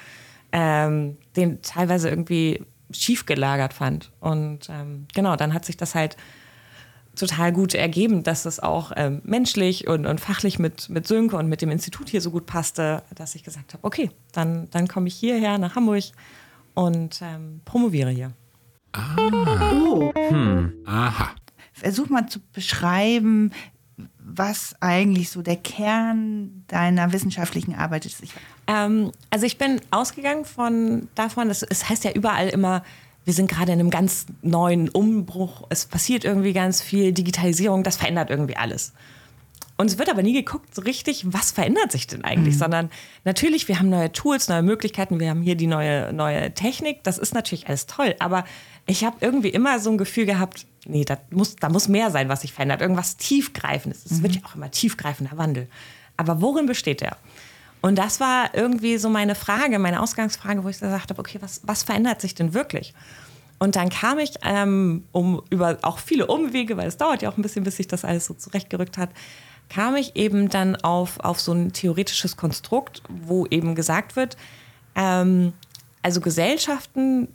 [0.52, 4.12] ähm, den teilweise irgendwie schief gelagert fand.
[4.20, 6.16] Und ähm, genau, dann hat sich das halt
[7.16, 11.48] total gut ergeben, dass es auch ähm, menschlich und, und fachlich mit, mit Sönke und
[11.48, 15.08] mit dem Institut hier so gut passte, dass ich gesagt habe, okay, dann, dann komme
[15.08, 16.04] ich hierher nach Hamburg
[16.76, 18.32] und ähm, promoviere hier.
[18.98, 19.16] Ah.
[19.74, 20.12] Oh.
[20.16, 20.74] Hm.
[20.86, 21.30] Aha.
[21.74, 23.52] Versuch mal zu beschreiben,
[24.18, 28.24] was eigentlich so der Kern deiner wissenschaftlichen Arbeit ist.
[28.24, 28.34] Ich
[28.68, 32.84] Ähm, also ich bin ausgegangen von davon, dass, es heißt ja überall immer,
[33.26, 37.98] wir sind gerade in einem ganz neuen Umbruch, es passiert irgendwie ganz viel, Digitalisierung, das
[37.98, 38.94] verändert irgendwie alles.
[39.78, 42.90] Und es wird aber nie geguckt, so richtig, was verändert sich denn eigentlich, sondern
[43.26, 47.20] natürlich, wir haben neue Tools, neue Möglichkeiten, wir haben hier die neue, neue Technik, das
[47.20, 48.44] ist natürlich alles toll, aber
[48.88, 52.28] ich habe irgendwie immer so ein Gefühl gehabt, nee, da muss, da muss mehr sein,
[52.28, 54.06] was sich verändert, irgendwas tiefgreifendes.
[54.06, 55.68] Es wird ja auch immer tiefgreifender Wandel.
[56.16, 57.18] Aber worin besteht der?
[57.82, 61.62] Und das war irgendwie so meine Frage, meine Ausgangsfrage, wo ich gesagt habe, okay, was,
[61.64, 62.94] was verändert sich denn wirklich?
[63.60, 67.38] Und dann kam ich ähm, um über auch viele Umwege, weil es dauert ja auch
[67.38, 69.10] ein bisschen, bis sich das alles so zurechtgerückt hat,
[69.70, 74.38] kam ich eben dann auf, auf so ein theoretisches Konstrukt, wo eben gesagt wird,
[74.96, 75.54] ähm,
[76.02, 77.28] also Gesellschaften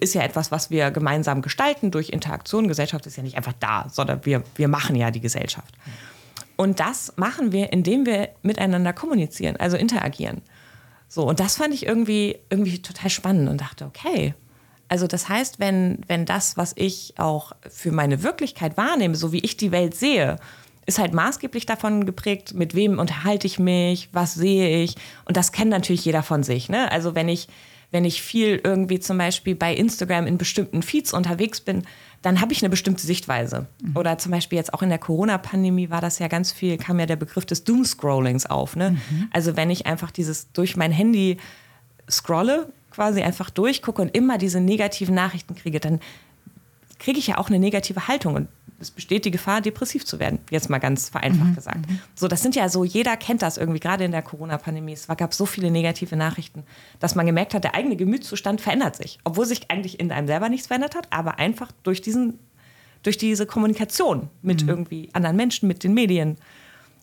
[0.00, 2.68] ist ja etwas, was wir gemeinsam gestalten durch Interaktion.
[2.68, 5.74] Gesellschaft ist ja nicht einfach da, sondern wir, wir machen ja die Gesellschaft.
[6.56, 10.42] Und das machen wir, indem wir miteinander kommunizieren, also interagieren.
[11.08, 14.34] So, und das fand ich irgendwie, irgendwie total spannend und dachte, okay.
[14.88, 19.38] Also das heißt, wenn, wenn das, was ich auch für meine Wirklichkeit wahrnehme, so wie
[19.40, 20.36] ich die Welt sehe,
[20.90, 24.96] ist halt maßgeblich davon geprägt, mit wem unterhalte ich mich, was sehe ich.
[25.24, 26.68] Und das kennt natürlich jeder von sich.
[26.68, 26.90] Ne?
[26.90, 27.46] Also wenn ich,
[27.92, 31.84] wenn ich viel irgendwie zum Beispiel bei Instagram in bestimmten Feeds unterwegs bin,
[32.22, 33.66] dann habe ich eine bestimmte Sichtweise.
[33.94, 37.06] Oder zum Beispiel jetzt auch in der Corona-Pandemie war das ja ganz viel, kam ja
[37.06, 38.74] der Begriff des Doomscrollings auf.
[38.74, 38.98] Ne?
[39.32, 41.38] Also wenn ich einfach dieses durch mein Handy
[42.10, 46.00] scrolle, quasi einfach durchgucke und immer diese negativen Nachrichten kriege, dann
[46.98, 48.48] kriege ich ja auch eine negative Haltung und
[48.80, 50.38] es besteht die Gefahr, depressiv zu werden.
[50.50, 51.84] Jetzt mal ganz vereinfacht gesagt.
[52.14, 54.92] So, das sind ja so, jeder kennt das irgendwie, gerade in der Corona-Pandemie.
[54.92, 56.64] Es gab so viele negative Nachrichten,
[56.98, 59.18] dass man gemerkt hat, der eigene Gemütszustand verändert sich.
[59.24, 62.38] Obwohl sich eigentlich in einem selber nichts verändert hat, aber einfach durch diesen,
[63.02, 66.38] durch diese Kommunikation mit irgendwie anderen Menschen, mit den Medien.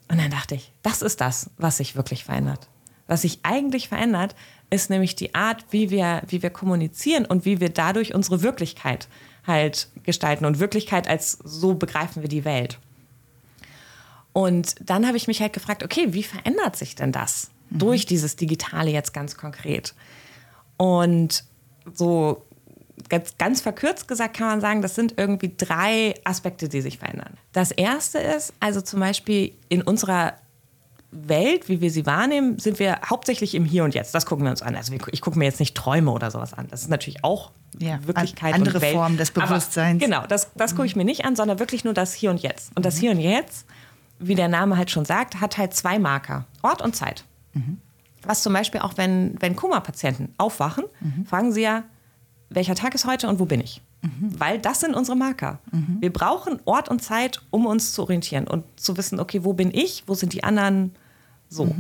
[0.10, 2.70] Und dann dachte ich, das ist das, was sich wirklich verändert.
[3.06, 4.36] Was sich eigentlich verändert,
[4.70, 9.08] ist nämlich die Art, wie wir, wie wir kommunizieren und wie wir dadurch unsere Wirklichkeit
[9.48, 10.46] halt gestalten.
[10.46, 12.80] Und Wirklichkeit als so begreifen wir die Welt.
[14.34, 18.36] Und dann habe ich mich halt gefragt, okay, wie verändert sich denn das durch dieses
[18.36, 19.96] Digitale jetzt ganz konkret?
[20.78, 21.44] Und
[21.94, 22.46] so
[23.10, 27.38] ganz, ganz verkürzt gesagt kann man sagen, das sind irgendwie drei Aspekte, die sich verändern.
[27.52, 30.36] Das erste ist, also zum Beispiel in unserer
[31.12, 34.14] Welt, wie wir sie wahrnehmen, sind wir hauptsächlich im Hier und Jetzt.
[34.14, 34.76] Das gucken wir uns an.
[34.76, 36.68] Also ich gucke mir jetzt nicht Träume oder sowas an.
[36.70, 38.94] Das ist natürlich auch Ja, Wirklichkeit an- andere und Welt.
[38.96, 40.04] Form des Bewusstseins.
[40.04, 42.42] Aber, genau, das, das gucke ich mir nicht an, sondern wirklich nur das Hier und
[42.42, 42.72] Jetzt.
[42.76, 43.66] Und das Hier und Jetzt,
[44.20, 46.46] wie der Name halt schon sagt, hat halt zwei Marker.
[46.62, 47.24] Ort und Zeit.
[48.24, 50.84] Was zum Beispiel auch, wenn, wenn Koma-Patienten aufwachen,
[51.26, 51.84] fragen sie ja,
[52.50, 53.82] welcher Tag ist heute und wo bin ich?
[54.38, 55.60] Weil das sind unsere Marker.
[56.00, 59.72] Wir brauchen Ort und Zeit, um uns zu orientieren und zu wissen, okay, wo bin
[59.74, 60.96] ich, wo sind die anderen,
[61.50, 61.74] so.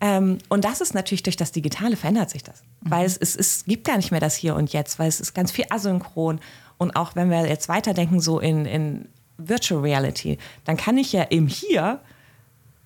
[0.00, 2.64] Ähm, und das ist natürlich durch das Digitale verändert sich das.
[2.80, 5.32] Weil es, es, es gibt gar nicht mehr das Hier und Jetzt, weil es ist
[5.32, 6.40] ganz viel asynchron.
[6.76, 11.22] Und auch wenn wir jetzt weiterdenken, so in, in Virtual Reality, dann kann ich ja
[11.22, 12.00] im Hier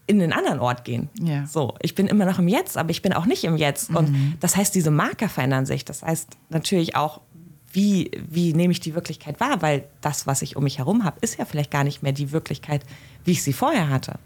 [0.07, 1.09] in einen anderen Ort gehen.
[1.21, 1.47] Ja.
[1.47, 3.91] So, ich bin immer noch im Jetzt, aber ich bin auch nicht im Jetzt.
[3.91, 5.85] Und das heißt, diese Marker verändern sich.
[5.85, 7.23] Das heißt natürlich auch,
[7.77, 9.61] wie, wie nehme ich die Wirklichkeit wahr?
[9.61, 12.33] Weil das, was ich um mich herum habe, ist ja vielleicht gar nicht mehr die
[12.33, 12.83] Wirklichkeit,
[13.25, 14.19] wie ich sie vorher hatte.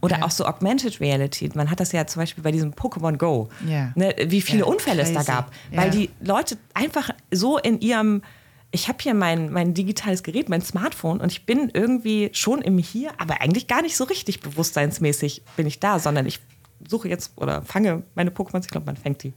[0.00, 1.50] Oder auch so Augmented Reality.
[1.54, 3.92] Man hat das ja zum Beispiel bei diesem Pokémon Go, Ja.
[3.96, 5.30] ne, wie viele Ja, Unfälle es da crazy.
[5.32, 5.52] gab.
[5.72, 5.78] Ja.
[5.82, 8.22] Weil die Leute einfach so in ihrem,
[8.70, 12.78] ich habe hier mein, mein digitales Gerät, mein Smartphone und ich bin irgendwie schon im
[12.78, 16.40] Hier, aber eigentlich gar nicht so richtig bewusstseinsmäßig bin ich da, sondern ich
[16.88, 19.32] suche jetzt oder fange meine Pokémons, ich glaube, man fängt die.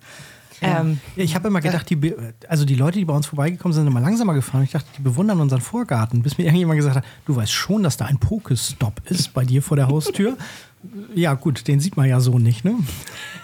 [0.62, 2.14] Ähm, ich habe immer gedacht, die,
[2.48, 4.64] also die Leute, die bei uns vorbeigekommen sind, sind immer langsamer gefahren.
[4.64, 7.98] Ich dachte, die bewundern unseren Vorgarten, bis mir irgendjemand gesagt hat, du weißt schon, dass
[7.98, 10.38] da ein Pokestop ist bei dir vor der Haustür.
[11.16, 12.76] ja, gut, den sieht man ja so nicht, ne?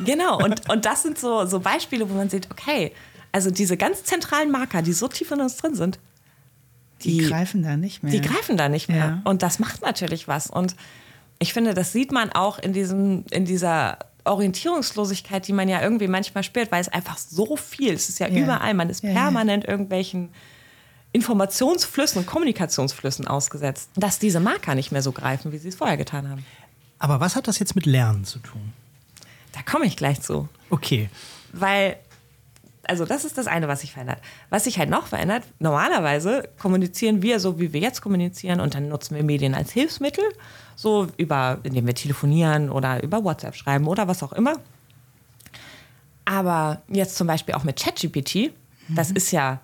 [0.06, 2.92] Genau, und, und das sind so, so Beispiele, wo man sieht, okay,
[3.32, 6.00] also diese ganz zentralen Marker, die so tief in uns drin sind,
[7.04, 8.14] Die, greifen da nicht mehr.
[8.14, 8.98] die greifen da nicht mehr.
[8.98, 9.22] Ja.
[9.26, 10.50] Und das macht natürlich was.
[10.50, 10.76] Und
[11.40, 16.08] ich finde, das sieht man auch in, diesem, in dieser Orientierungslosigkeit, die man ja irgendwie
[16.08, 18.44] manchmal spürt, weil es einfach so viel, es ist ja, Ja.
[18.44, 19.16] überall, man ist Ja, ja.
[19.16, 20.30] permanent irgendwelchen
[21.12, 25.98] Informationsflüssen und Kommunikationsflüssen ausgesetzt, dass diese Marker nicht mehr so greifen, wie sie es vorher
[25.98, 26.46] getan haben.
[27.00, 28.74] Aber was hat das jetzt mit Lernen zu tun?
[29.54, 30.50] Da komme ich gleich zu.
[30.70, 31.10] Okay.
[31.54, 31.96] Weil,
[32.88, 34.20] also das ist das eine, was sich verändert.
[34.50, 38.90] Was sich halt noch verändert, normalerweise kommunizieren wir so, wie wir jetzt kommunizieren und dann
[38.90, 40.24] nutzen wir Medien als Hilfsmittel,
[40.76, 44.56] so über, indem wir telefonieren oder über WhatsApp schreiben oder was auch immer.
[46.26, 48.52] Aber jetzt zum Beispiel auch mit ChatGPT,
[48.90, 49.60] das ist ja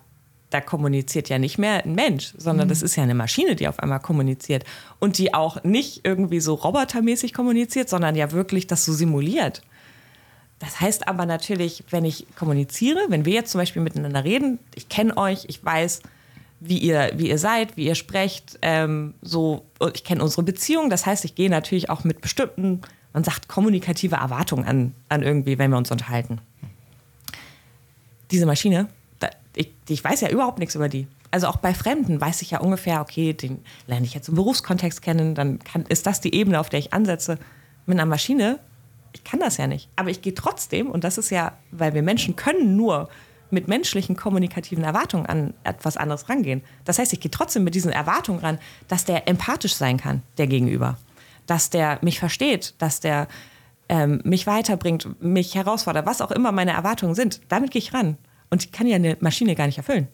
[0.52, 3.78] da kommuniziert ja nicht mehr ein Mensch, sondern das ist ja eine Maschine, die auf
[3.78, 4.64] einmal kommuniziert
[4.98, 9.62] und die auch nicht irgendwie so robotermäßig kommuniziert, sondern ja wirklich das so simuliert.
[10.62, 14.88] Das heißt aber natürlich, wenn ich kommuniziere, wenn wir jetzt zum Beispiel miteinander reden, ich
[14.88, 16.02] kenne euch, ich weiß,
[16.60, 20.88] wie ihr, wie ihr seid, wie ihr sprecht, ähm, so, ich kenne unsere Beziehung.
[20.88, 25.58] Das heißt, ich gehe natürlich auch mit bestimmten, man sagt, kommunikative Erwartungen an, an irgendwie,
[25.58, 26.40] wenn wir uns unterhalten.
[28.30, 28.86] Diese Maschine,
[29.18, 31.08] da, ich, ich weiß ja überhaupt nichts über die.
[31.32, 35.02] Also auch bei Fremden weiß ich ja ungefähr, okay, den lerne ich jetzt im Berufskontext
[35.02, 37.36] kennen, dann kann, ist das die Ebene, auf der ich ansetze.
[37.84, 38.60] Mit einer Maschine,
[39.12, 39.88] ich kann das ja nicht.
[39.96, 43.08] Aber ich gehe trotzdem, und das ist ja, weil wir Menschen können nur
[43.50, 46.62] mit menschlichen kommunikativen Erwartungen an etwas anderes rangehen.
[46.84, 50.46] Das heißt, ich gehe trotzdem mit diesen Erwartungen ran, dass der empathisch sein kann, der
[50.46, 50.96] Gegenüber.
[51.46, 53.28] Dass der mich versteht, dass der
[53.88, 57.42] ähm, mich weiterbringt, mich herausfordert, was auch immer meine Erwartungen sind.
[57.48, 58.16] Damit gehe ich ran.
[58.48, 60.08] Und ich kann ja eine Maschine gar nicht erfüllen.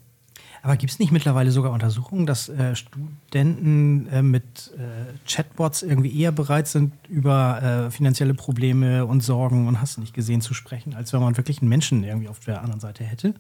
[0.62, 6.18] Aber gibt es nicht mittlerweile sogar Untersuchungen, dass äh, Studenten äh, mit äh, Chatbots irgendwie
[6.18, 10.94] eher bereit sind, über äh, finanzielle Probleme und Sorgen und hast nicht gesehen zu sprechen,
[10.94, 13.34] als wenn man wirklich einen Menschen irgendwie auf der anderen Seite hätte?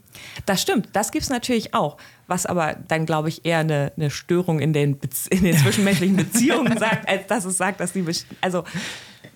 [0.46, 1.96] Das stimmt, das gibt es natürlich auch.
[2.26, 6.16] Was aber dann, glaube ich, eher eine, eine Störung in den, Be in den zwischenmenschlichen
[6.16, 8.04] Beziehungen sagt, als dass es sagt, dass die.
[8.40, 8.64] Also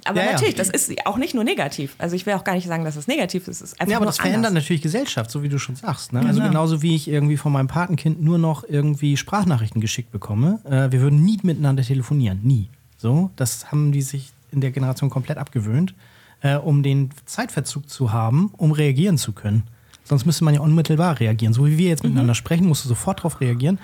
[0.04, 0.64] aber ja, natürlich, ja.
[0.64, 1.94] das ist auch nicht nur negativ.
[1.98, 3.60] Also ich will auch gar nicht sagen, dass es negativ ist.
[3.60, 4.64] Es ist einfach ja, aber das verändert anders.
[4.64, 6.12] natürlich Gesellschaft, so wie du schon sagst.
[6.12, 6.20] Ne?
[6.20, 6.48] Also genau.
[6.48, 10.60] genauso wie ich irgendwie von meinem Patenkind nur noch irgendwie Sprachnachrichten geschickt bekomme.
[10.64, 12.68] Äh, wir würden nie miteinander telefonieren, nie.
[12.98, 15.94] So, das haben die sich in der Generation komplett abgewöhnt,
[16.40, 19.64] äh, um den Zeitverzug zu haben, um reagieren zu können.
[20.04, 21.52] Sonst müsste man ja unmittelbar reagieren.
[21.54, 22.10] So wie wir jetzt mhm.
[22.10, 23.78] miteinander sprechen, musst du sofort darauf reagieren.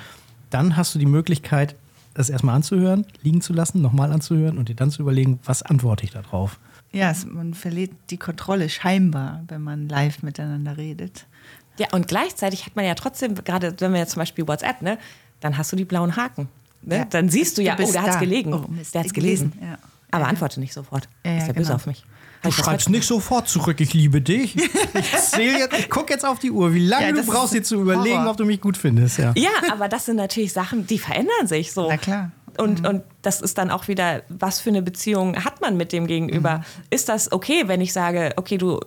[0.51, 1.77] Dann hast du die Möglichkeit,
[2.19, 6.05] das erstmal anzuhören, liegen zu lassen, nochmal anzuhören und dir dann zu überlegen, was antworte
[6.05, 6.59] ich darauf.
[6.91, 11.27] Ja, man verliert die Kontrolle scheinbar, wenn man live miteinander redet.
[11.79, 14.99] Ja, und gleichzeitig hat man ja trotzdem, gerade wenn wir jetzt zum Beispiel WhatsApp, ne,
[15.41, 16.49] dann hast du die blauen Haken.
[16.83, 16.97] Ne?
[16.97, 17.05] Ja.
[17.05, 18.53] Dann siehst du ja, du oh, der hat es gelegen.
[18.53, 19.53] Oh, der hat es gelesen.
[19.61, 19.79] Ja.
[20.11, 21.09] Aber antworte nicht sofort.
[21.25, 21.59] Ja, ist ja genau.
[21.59, 22.05] böse auf mich.
[22.43, 24.57] Du schreibst nicht sofort zurück, ich liebe dich.
[25.39, 28.19] Ich, ich gucke jetzt auf die Uhr, wie lange ja, du brauchst, dir zu überlegen,
[28.19, 28.31] Horror.
[28.33, 29.19] ob du mich gut findest.
[29.19, 29.33] Ja.
[29.37, 31.89] ja, aber das sind natürlich Sachen, die verändern sich so.
[31.89, 32.33] Na klar.
[32.59, 32.89] Und, mhm.
[32.89, 36.59] und das ist dann auch wieder, was für eine Beziehung hat man mit dem Gegenüber?
[36.59, 36.65] Mhm.
[36.91, 38.81] Ist das okay, wenn ich sage, okay, du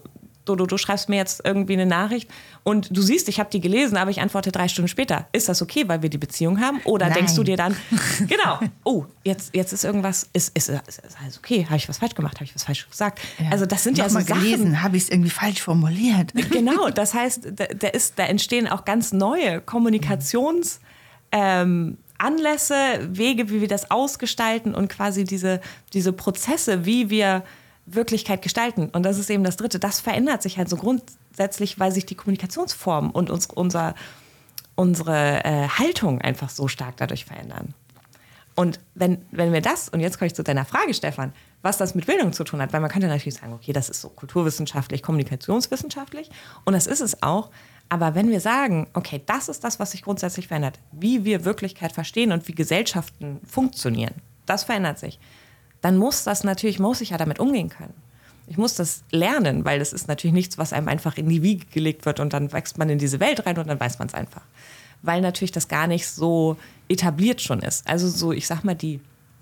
[0.51, 2.29] du, du, du schreibst mir jetzt irgendwie eine Nachricht
[2.63, 5.27] und du siehst, ich habe die gelesen, aber ich antworte drei Stunden später.
[5.31, 6.79] Ist das okay, weil wir die Beziehung haben?
[6.85, 7.15] Oder Nein.
[7.15, 7.75] denkst du dir dann,
[8.27, 11.65] genau, oh, jetzt, jetzt ist irgendwas, ist, ist, ist, ist alles okay?
[11.65, 12.35] Habe ich was falsch gemacht?
[12.35, 13.19] Habe ich was falsch gesagt?
[13.39, 13.51] Ja.
[13.51, 14.41] Also das sind ja so mal Sachen.
[14.41, 16.33] gelesen, habe ich es irgendwie falsch formuliert.
[16.51, 20.79] Genau, das heißt, da, da, ist, da entstehen auch ganz neue Kommunikations-
[21.31, 25.59] ähm, Anlässe, Wege, wie wir das ausgestalten und quasi diese,
[25.93, 27.43] diese Prozesse, wie wir
[27.85, 28.89] Wirklichkeit gestalten.
[28.89, 29.79] Und das ist eben das Dritte.
[29.79, 33.95] Das verändert sich halt so grundsätzlich, weil sich die Kommunikationsform und uns, unser,
[34.75, 37.73] unsere äh, Haltung einfach so stark dadurch verändern.
[38.55, 41.95] Und wenn, wenn wir das, und jetzt komme ich zu deiner Frage, Stefan, was das
[41.95, 45.01] mit Bildung zu tun hat, weil man könnte natürlich sagen, okay, das ist so kulturwissenschaftlich,
[45.03, 46.29] kommunikationswissenschaftlich
[46.65, 47.49] und das ist es auch.
[47.87, 51.91] Aber wenn wir sagen, okay, das ist das, was sich grundsätzlich verändert, wie wir Wirklichkeit
[51.91, 54.15] verstehen und wie Gesellschaften funktionieren,
[54.45, 55.19] das verändert sich
[55.81, 57.93] dann muss das natürlich, muss ich ja damit umgehen können.
[58.47, 61.65] Ich muss das lernen, weil das ist natürlich nichts, was einem einfach in die Wiege
[61.67, 64.13] gelegt wird und dann wächst man in diese Welt rein und dann weiß man es
[64.13, 64.41] einfach.
[65.01, 66.57] Weil natürlich das gar nicht so
[66.89, 67.87] etabliert schon ist.
[67.87, 68.99] Also so, ich sag mal, die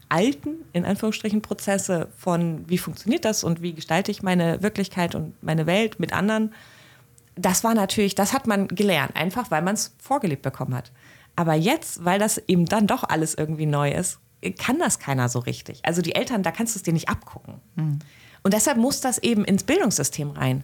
[0.10, 5.42] alten, in Anführungsstrichen, Prozesse von wie funktioniert das und wie gestalte ich meine Wirklichkeit und
[5.44, 6.54] meine Welt mit anderen,
[7.36, 10.92] das war natürlich, das hat man gelernt, einfach weil man es vorgelebt bekommen hat.
[11.36, 14.20] Aber jetzt, weil das eben dann doch alles irgendwie neu ist,
[14.58, 15.80] kann das keiner so richtig.
[15.84, 17.56] Also die Eltern, da kannst du es dir nicht abgucken.
[17.76, 18.00] Mhm.
[18.44, 20.64] Und deshalb muss das eben ins Bildungssystem rein,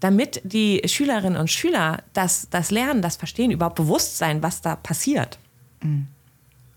[0.00, 4.76] damit die Schülerinnen und Schüler das, das Lernen, das Verstehen, überhaupt bewusst sein, was da
[4.76, 5.38] passiert.
[5.82, 6.08] Mhm.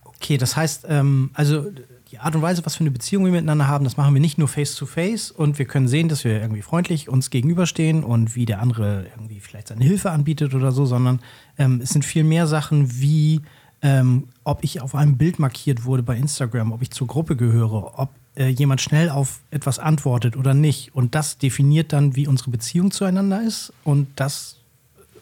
[0.03, 1.65] Okay, das heißt, ähm, also
[2.11, 4.37] die Art und Weise, was für eine Beziehung wir miteinander haben, das machen wir nicht
[4.37, 8.35] nur face to face und wir können sehen, dass wir irgendwie freundlich uns gegenüberstehen und
[8.35, 11.19] wie der andere irgendwie vielleicht seine Hilfe anbietet oder so, sondern
[11.57, 13.41] ähm, es sind viel mehr Sachen wie
[13.81, 17.99] ähm, ob ich auf einem Bild markiert wurde bei Instagram, ob ich zur Gruppe gehöre,
[17.99, 20.95] ob äh, jemand schnell auf etwas antwortet oder nicht.
[20.95, 23.73] Und das definiert dann, wie unsere Beziehung zueinander ist.
[23.83, 24.57] Und das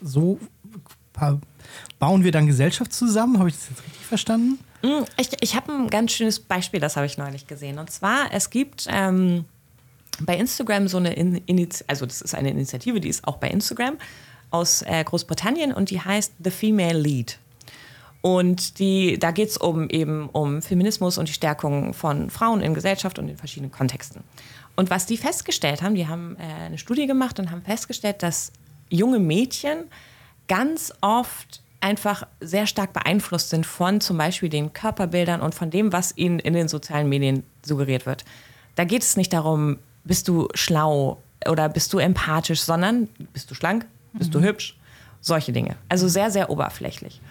[0.02, 0.40] so
[2.00, 3.40] bauen wir dann Gesellschaft zusammen.
[3.40, 4.60] Habe ich das jetzt richtig verstanden?
[4.82, 7.80] Mm, ich, ich habe ein ganz schönes Beispiel, das habe ich neulich gesehen.
[7.80, 9.46] Und zwar, es gibt ähm,
[10.22, 13.98] bei Instagram so eine Initiative, also das ist eine Initiative, die ist auch bei Instagram
[14.52, 17.40] aus äh, Großbritannien und die heißt The Female Lead.
[18.26, 22.74] Und die, da geht es um eben um Feminismus und die Stärkung von Frauen in
[22.74, 24.24] Gesellschaft und in verschiedenen Kontexten.
[24.76, 28.52] Und was die festgestellt haben, die haben äh, eine Studie gemacht und haben festgestellt, dass
[28.90, 29.84] junge Mädchen
[30.48, 35.94] ganz oft einfach sehr stark beeinflusst sind von zum Beispiel den Körperbildern und von dem,
[35.94, 38.26] was ihnen in den sozialen Medien suggeriert wird.
[38.74, 43.54] Da geht es nicht darum, bist du schlau oder bist du empathisch, sondern bist du
[43.54, 44.80] schlank, bist du hübsch,
[45.22, 45.76] solche Dinge.
[45.90, 47.22] Also sehr, sehr oberflächlich.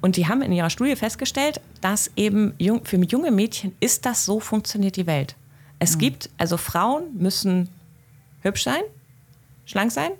[0.00, 4.24] Und die haben in ihrer Studie festgestellt, dass eben jung, für junge Mädchen ist das
[4.24, 5.36] so funktioniert die Welt.
[5.78, 7.68] Es gibt, also Frauen müssen
[8.42, 8.82] hübsch sein,
[9.64, 10.10] schlank sein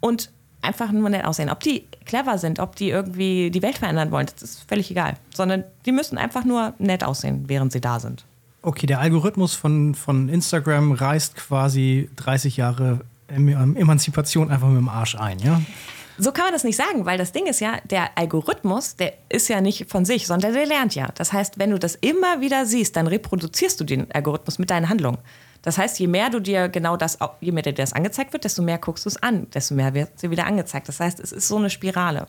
[0.00, 0.30] und
[0.62, 1.50] einfach nur nett aussehen.
[1.50, 5.14] Ob die clever sind, ob die irgendwie die Welt verändern wollen, das ist völlig egal.
[5.34, 8.24] Sondern die müssen einfach nur nett aussehen, während sie da sind.
[8.62, 14.88] Okay, der Algorithmus von, von Instagram reißt quasi 30 Jahre Em- Emanzipation einfach mit dem
[14.88, 15.60] Arsch ein, ja?
[16.18, 19.48] So kann man das nicht sagen, weil das Ding ist ja, der Algorithmus, der ist
[19.48, 21.08] ja nicht von sich, sondern der lernt ja.
[21.14, 24.88] Das heißt, wenn du das immer wieder siehst, dann reproduzierst du den Algorithmus mit deinen
[24.88, 25.18] Handlungen.
[25.62, 28.62] Das heißt, je mehr du dir genau das, je mehr dir das angezeigt wird, desto
[28.62, 30.88] mehr guckst du es an, desto mehr wird sie wieder angezeigt.
[30.88, 32.28] Das heißt, es ist so eine Spirale.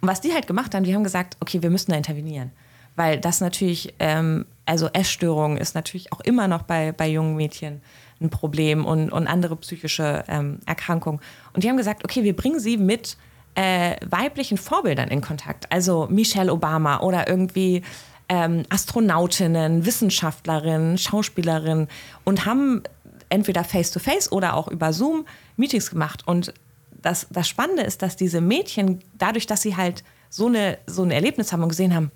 [0.00, 2.50] Und was die halt gemacht haben, die haben gesagt, okay, wir müssen da intervenieren.
[2.96, 7.82] Weil das natürlich, ähm, also Essstörungen ist natürlich auch immer noch bei, bei jungen Mädchen
[8.22, 11.20] ein Problem und, und andere psychische ähm, Erkrankungen.
[11.52, 13.16] Und die haben gesagt, okay, wir bringen sie mit
[13.54, 15.70] äh, weiblichen Vorbildern in Kontakt.
[15.70, 17.82] Also Michelle Obama oder irgendwie
[18.28, 21.88] ähm, Astronautinnen, Wissenschaftlerinnen, Schauspielerinnen
[22.24, 22.82] und haben
[23.28, 26.22] entweder face-to-face oder auch über Zoom Meetings gemacht.
[26.26, 26.54] Und
[26.90, 31.10] das, das Spannende ist, dass diese Mädchen, dadurch, dass sie halt so, eine, so ein
[31.10, 32.10] Erlebnis haben und gesehen haben,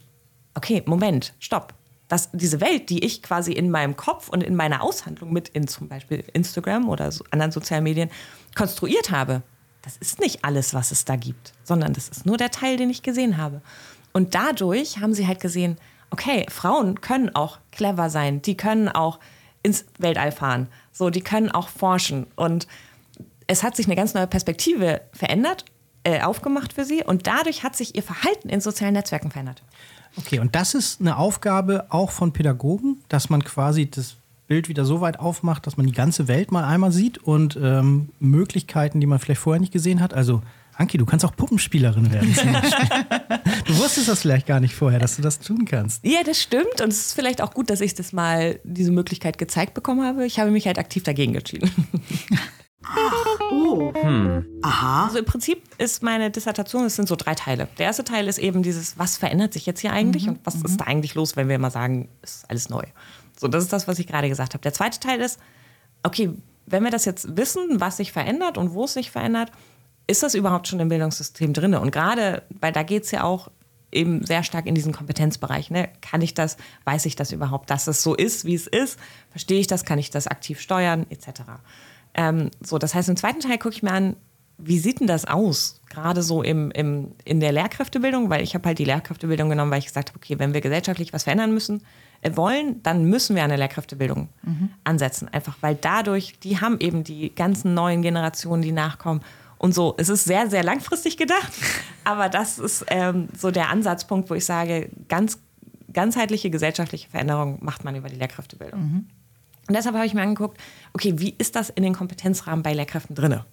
[0.54, 1.74] okay, Moment, stopp.
[2.09, 5.66] Das, diese Welt, die ich quasi in meinem Kopf und in meiner Aushandlung mit in
[5.66, 8.11] zum Beispiel Instagram oder so anderen sozialen Medien
[8.54, 9.42] konstruiert habe,
[9.82, 12.90] das ist nicht alles, was es da gibt, sondern das ist nur der Teil, den
[12.90, 13.62] ich gesehen habe.
[14.12, 15.76] Und dadurch haben sie halt gesehen,
[16.11, 19.20] okay, Frauen können auch clever sein, die können auch
[19.62, 22.26] ins Weltall fahren, so, die können auch forschen.
[22.36, 22.66] Und
[23.46, 25.64] es hat sich eine ganz neue Perspektive verändert,
[26.04, 29.62] äh, aufgemacht für sie und dadurch hat sich ihr Verhalten in sozialen Netzwerken verändert.
[30.16, 34.84] Okay, und das ist eine Aufgabe auch von Pädagogen, dass man quasi das Bild wieder
[34.84, 39.06] so weit aufmacht, dass man die ganze Welt mal einmal sieht und ähm, Möglichkeiten, die
[39.06, 40.14] man vielleicht vorher nicht gesehen hat.
[40.14, 40.42] Also,
[40.74, 42.34] Anki, du kannst auch Puppenspielerin werden.
[42.34, 42.88] Zum Beispiel.
[43.64, 46.04] du wusstest das vielleicht gar nicht vorher, dass du das tun kannst.
[46.04, 46.80] Ja, das stimmt.
[46.80, 50.26] Und es ist vielleicht auch gut, dass ich das mal, diese Möglichkeit gezeigt bekommen habe.
[50.26, 51.70] Ich habe mich halt aktiv dagegen entschieden.
[54.62, 55.07] Aha.
[55.07, 57.68] Also im Prinzip ist meine Dissertation, es sind so drei Teile.
[57.78, 60.80] Der erste Teil ist eben dieses, was verändert sich jetzt hier eigentlich und was ist
[60.80, 62.84] da eigentlich los, wenn wir mal sagen, es ist alles neu.
[63.39, 64.62] So, das ist das, was ich gerade gesagt habe.
[64.62, 65.39] Der zweite Teil ist,
[66.03, 66.30] okay,
[66.66, 69.53] wenn wir das jetzt wissen, was sich verändert und wo es sich verändert,
[70.07, 71.74] ist das überhaupt schon im Bildungssystem drin?
[71.74, 73.51] Und gerade, weil da geht es ja auch
[73.93, 75.70] eben sehr stark in diesen Kompetenzbereich.
[75.70, 75.89] Ne?
[76.01, 78.99] Kann ich das, weiß ich das überhaupt, dass es so ist, wie es ist?
[79.30, 79.84] Verstehe ich das?
[79.84, 81.07] Kann ich das aktiv steuern?
[81.11, 81.43] Etc.
[82.16, 84.16] Ähm, so, das heißt, im zweiten Teil gucke ich mir an,
[84.58, 85.80] wie sieht denn das aus?
[85.90, 89.80] Gerade so im, im, in der Lehrkräftebildung, weil ich habe halt die Lehrkräftebildung genommen, weil
[89.80, 91.82] ich gesagt habe, okay, wenn wir gesellschaftlich was verändern müssen,
[92.22, 94.28] äh, wollen, dann müssen wir eine Lehrkräftebildung
[94.84, 95.28] ansetzen.
[95.28, 99.20] Einfach weil dadurch, die haben eben die ganzen neuen Generationen, die nachkommen.
[99.58, 101.52] Und so, es ist sehr, sehr langfristig gedacht,
[102.04, 105.38] aber das ist ähm, so der Ansatzpunkt, wo ich sage, ganz
[105.92, 109.06] ganzheitliche gesellschaftliche Veränderung macht man über die Lehrkräftebildung.
[109.68, 110.60] Und deshalb habe ich mir angeguckt,
[110.92, 113.44] okay, wie ist das in den Kompetenzrahmen bei Lehrkräften drinne?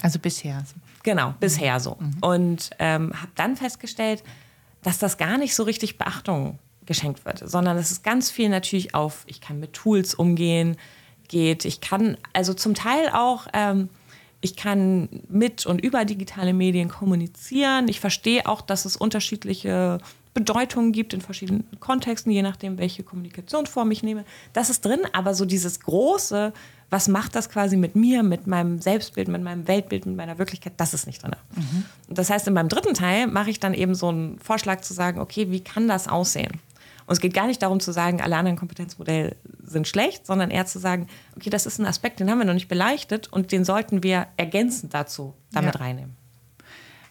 [0.00, 0.64] Also bisher.
[1.02, 1.98] Genau, bisher so.
[2.20, 4.22] Und ähm, habe dann festgestellt,
[4.82, 8.94] dass das gar nicht so richtig Beachtung geschenkt wird, sondern es ist ganz viel natürlich
[8.94, 10.76] auf, ich kann mit Tools umgehen,
[11.28, 13.88] geht, ich kann also zum Teil auch, ähm,
[14.40, 17.88] ich kann mit und über digitale Medien kommunizieren.
[17.88, 19.98] Ich verstehe auch, dass es unterschiedliche
[20.34, 24.24] Bedeutungen gibt in verschiedenen Kontexten, je nachdem, welche Kommunikationsform ich nehme.
[24.52, 26.52] Das ist drin, aber so dieses große,
[26.90, 30.74] was macht das quasi mit mir, mit meinem Selbstbild, mit meinem Weltbild, mit meiner Wirklichkeit,
[30.76, 31.32] das ist nicht drin.
[32.08, 34.92] Und Das heißt, in meinem dritten Teil mache ich dann eben so einen Vorschlag zu
[34.92, 36.60] sagen, okay, wie kann das aussehen?
[37.06, 40.66] Und es geht gar nicht darum zu sagen, alle anderen Kompetenzmodelle sind schlecht, sondern eher
[40.66, 41.06] zu sagen,
[41.36, 44.26] okay, das ist ein Aspekt, den haben wir noch nicht beleuchtet und den sollten wir
[44.36, 45.80] ergänzend dazu damit Ja.
[45.80, 46.16] reinnehmen.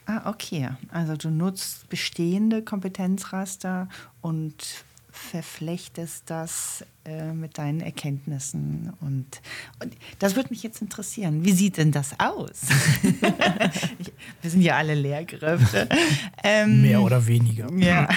[0.05, 0.69] Ah, okay.
[0.91, 3.87] Also du nutzt bestehende Kompetenzraster
[4.21, 4.83] und
[5.13, 8.91] verflechtest das äh, mit deinen Erkenntnissen.
[8.99, 9.41] Und,
[9.79, 11.45] und das würde mich jetzt interessieren.
[11.45, 12.61] Wie sieht denn das aus?
[13.99, 15.87] ich, wir sind ja alle Lehrkräfte.
[16.43, 17.71] Ähm, Mehr oder weniger.
[17.73, 18.09] ja.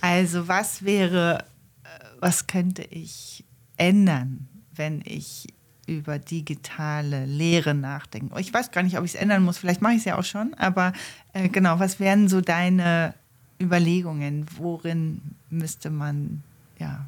[0.00, 1.44] Also was wäre,
[1.84, 1.88] äh,
[2.20, 3.44] was könnte ich
[3.76, 5.46] ändern, wenn ich
[5.86, 8.38] über digitale Lehre nachdenke?
[8.40, 9.58] Ich weiß gar nicht, ob ich es ändern muss.
[9.58, 10.54] Vielleicht mache ich es ja auch schon.
[10.54, 10.92] Aber
[11.32, 13.14] äh, genau, was wären so deine
[13.60, 14.46] Überlegungen?
[14.56, 15.20] Worin
[15.50, 16.42] müsste man
[16.78, 17.04] ja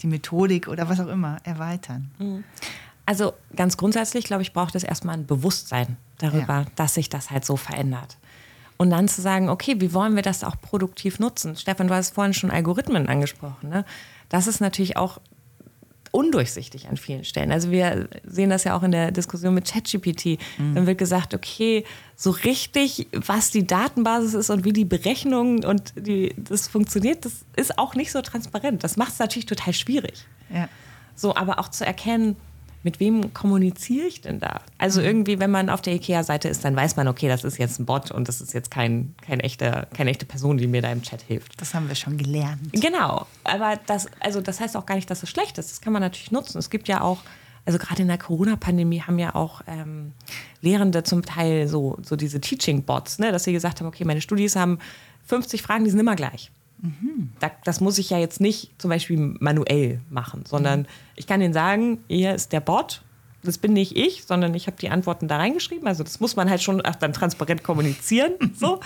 [0.00, 2.10] die Methodik oder was auch immer erweitern?
[3.06, 6.66] Also ganz grundsätzlich, glaube ich, braucht es erstmal ein Bewusstsein darüber, Ja.
[6.76, 8.16] dass sich das halt so verändert.
[8.76, 11.56] Und dann zu sagen, okay, wie wollen wir das auch produktiv nutzen?
[11.56, 13.68] Stefan, du hast vorhin schon Algorithmen angesprochen.
[13.70, 13.84] Ne?
[14.28, 15.20] Das ist natürlich auch
[16.10, 17.52] undurchsichtig an vielen Stellen.
[17.52, 20.38] Also wir sehen das ja auch in der Diskussion mit ChatGPT.
[20.58, 20.74] Mhm.
[20.74, 21.84] Dann wird gesagt, okay,
[22.16, 27.44] so richtig, was die Datenbasis ist und wie die Berechnung und die, das funktioniert, das
[27.56, 28.84] ist auch nicht so transparent.
[28.84, 30.26] Das macht es natürlich total schwierig.
[30.52, 30.68] Ja.
[31.14, 32.36] So, aber auch zu erkennen,
[32.82, 34.60] mit wem kommuniziere ich denn da?
[34.78, 35.06] Also mhm.
[35.06, 37.86] irgendwie, wenn man auf der IKEA-Seite ist, dann weiß man, okay, das ist jetzt ein
[37.86, 41.02] Bot und das ist jetzt kein, kein echter, keine echte Person, die mir da im
[41.02, 41.60] Chat hilft.
[41.60, 42.60] Das haben wir schon gelernt.
[42.72, 43.26] Genau.
[43.44, 45.70] Aber das, also das heißt auch gar nicht, dass es schlecht ist.
[45.70, 46.58] Das kann man natürlich nutzen.
[46.58, 47.18] Es gibt ja auch,
[47.64, 50.12] also gerade in der Corona-Pandemie haben ja auch ähm,
[50.60, 54.56] Lehrende zum Teil so, so diese Teaching-Bots, ne, dass sie gesagt haben, okay, meine Studis
[54.56, 54.78] haben
[55.26, 56.50] 50 Fragen, die sind immer gleich.
[56.80, 57.32] Mhm.
[57.64, 60.86] das muss ich ja jetzt nicht zum Beispiel manuell machen, sondern mhm.
[61.16, 63.02] ich kann Ihnen sagen, hier ist der Bot,
[63.42, 65.86] das bin nicht ich, sondern ich habe die Antworten da reingeschrieben.
[65.86, 68.32] Also das muss man halt schon dann transparent kommunizieren.
[68.54, 68.80] so.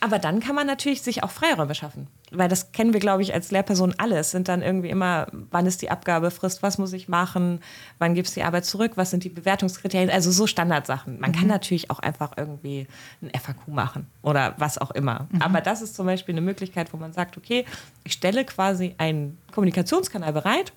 [0.00, 2.06] Aber dann kann man natürlich sich auch Freiräume schaffen.
[2.30, 4.18] Weil das kennen wir, glaube ich, als Lehrperson alle.
[4.18, 7.60] Es sind dann irgendwie immer, wann ist die Abgabefrist, was muss ich machen,
[7.98, 11.18] wann gibt es die Arbeit zurück, was sind die Bewertungskriterien, also so Standardsachen.
[11.20, 11.34] Man mhm.
[11.34, 12.86] kann natürlich auch einfach irgendwie
[13.22, 15.26] ein FAQ machen oder was auch immer.
[15.30, 15.42] Mhm.
[15.42, 17.64] Aber das ist zum Beispiel eine Möglichkeit, wo man sagt, okay,
[18.04, 20.72] ich stelle quasi einen Kommunikationskanal bereit,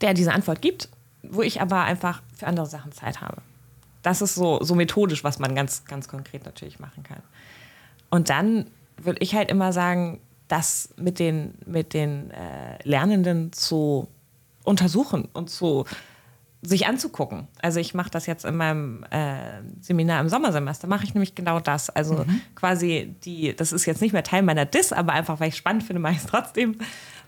[0.00, 0.88] der diese Antwort gibt,
[1.22, 3.42] wo ich aber einfach für andere Sachen Zeit habe.
[4.02, 7.22] Das ist so, so methodisch, was man ganz, ganz konkret natürlich machen kann.
[8.08, 8.66] Und dann
[8.96, 14.08] würde ich halt immer sagen, das mit den, mit den äh, Lernenden zu
[14.64, 15.84] untersuchen und zu
[16.62, 17.46] sich anzugucken.
[17.62, 21.60] Also ich mache das jetzt in meinem äh, Seminar im Sommersemester, mache ich nämlich genau
[21.60, 21.90] das.
[21.90, 22.40] Also mhm.
[22.54, 25.58] quasi die, das ist jetzt nicht mehr Teil meiner Dis, aber einfach, weil ich es
[25.58, 26.76] spannend finde, mache ich es trotzdem,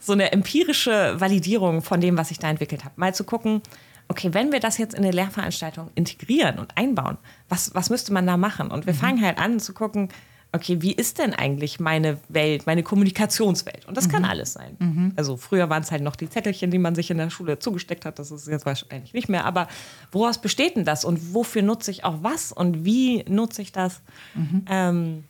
[0.00, 2.94] so eine empirische Validierung von dem, was ich da entwickelt habe.
[2.96, 3.62] Mal zu gucken,
[4.08, 8.26] okay, wenn wir das jetzt in eine Lehrveranstaltung integrieren und einbauen, was, was müsste man
[8.26, 8.70] da machen?
[8.70, 8.98] Und wir mhm.
[8.98, 10.08] fangen halt an zu gucken,
[10.52, 13.86] okay, wie ist denn eigentlich meine Welt, meine Kommunikationswelt?
[13.86, 14.12] Und das mhm.
[14.12, 14.76] kann alles sein.
[14.78, 15.12] Mhm.
[15.16, 18.04] Also früher waren es halt noch die Zettelchen, die man sich in der Schule zugesteckt
[18.04, 18.18] hat.
[18.18, 19.44] Das ist jetzt wahrscheinlich nicht mehr.
[19.44, 19.68] Aber
[20.10, 21.04] woraus besteht denn das?
[21.04, 22.52] Und wofür nutze ich auch was?
[22.52, 24.00] Und wie nutze ich das?
[24.34, 24.64] Mhm.
[24.68, 25.24] Ähm,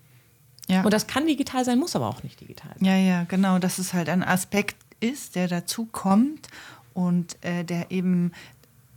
[0.68, 0.82] ja.
[0.82, 2.84] Und das kann digital sein, muss aber auch nicht digital sein.
[2.84, 3.58] Ja, ja, genau.
[3.58, 6.48] Dass es halt ein Aspekt ist, der dazu kommt
[6.94, 8.32] und äh, der eben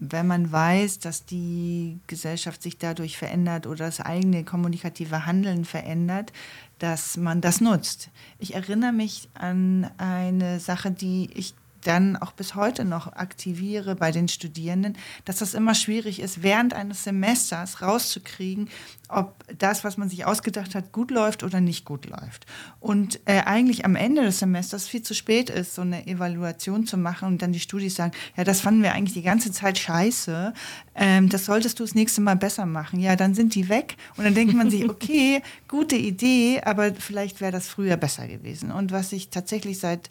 [0.03, 6.33] wenn man weiß, dass die Gesellschaft sich dadurch verändert oder das eigene kommunikative Handeln verändert,
[6.79, 8.09] dass man das nutzt.
[8.39, 14.11] Ich erinnere mich an eine Sache, die ich dann auch bis heute noch aktiviere bei
[14.11, 18.69] den Studierenden, dass das immer schwierig ist, während eines Semesters rauszukriegen,
[19.09, 22.45] ob das, was man sich ausgedacht hat, gut läuft oder nicht gut läuft.
[22.79, 26.97] Und äh, eigentlich am Ende des Semesters viel zu spät ist, so eine Evaluation zu
[26.97, 30.53] machen und dann die Studis sagen, ja, das fanden wir eigentlich die ganze Zeit scheiße,
[30.95, 32.99] ähm, das solltest du das nächste Mal besser machen.
[32.99, 37.41] Ja, dann sind die weg und dann denkt man sich, okay, gute Idee, aber vielleicht
[37.41, 38.71] wäre das früher besser gewesen.
[38.71, 40.09] Und was ich tatsächlich seit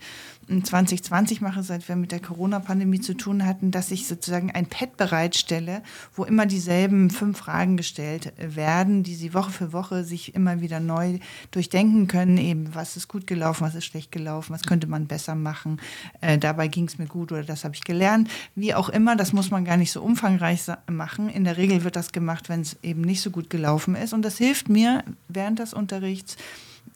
[0.50, 4.66] 2020 hm, mache, seit wir mit der Corona-Pandemie zu tun hatten, dass ich sozusagen ein
[4.66, 5.82] Pad bereitstelle,
[6.14, 10.60] wo immer dieselben fünf Fragen gestellt werden werden, die sie Woche für Woche sich immer
[10.60, 11.18] wieder neu
[11.50, 15.34] durchdenken können, eben was ist gut gelaufen, was ist schlecht gelaufen, was könnte man besser
[15.34, 15.80] machen,
[16.20, 18.28] äh, dabei ging es mir gut oder das habe ich gelernt.
[18.54, 21.28] Wie auch immer, das muss man gar nicht so umfangreich machen.
[21.28, 24.22] In der Regel wird das gemacht, wenn es eben nicht so gut gelaufen ist und
[24.22, 26.36] das hilft mir während des Unterrichts,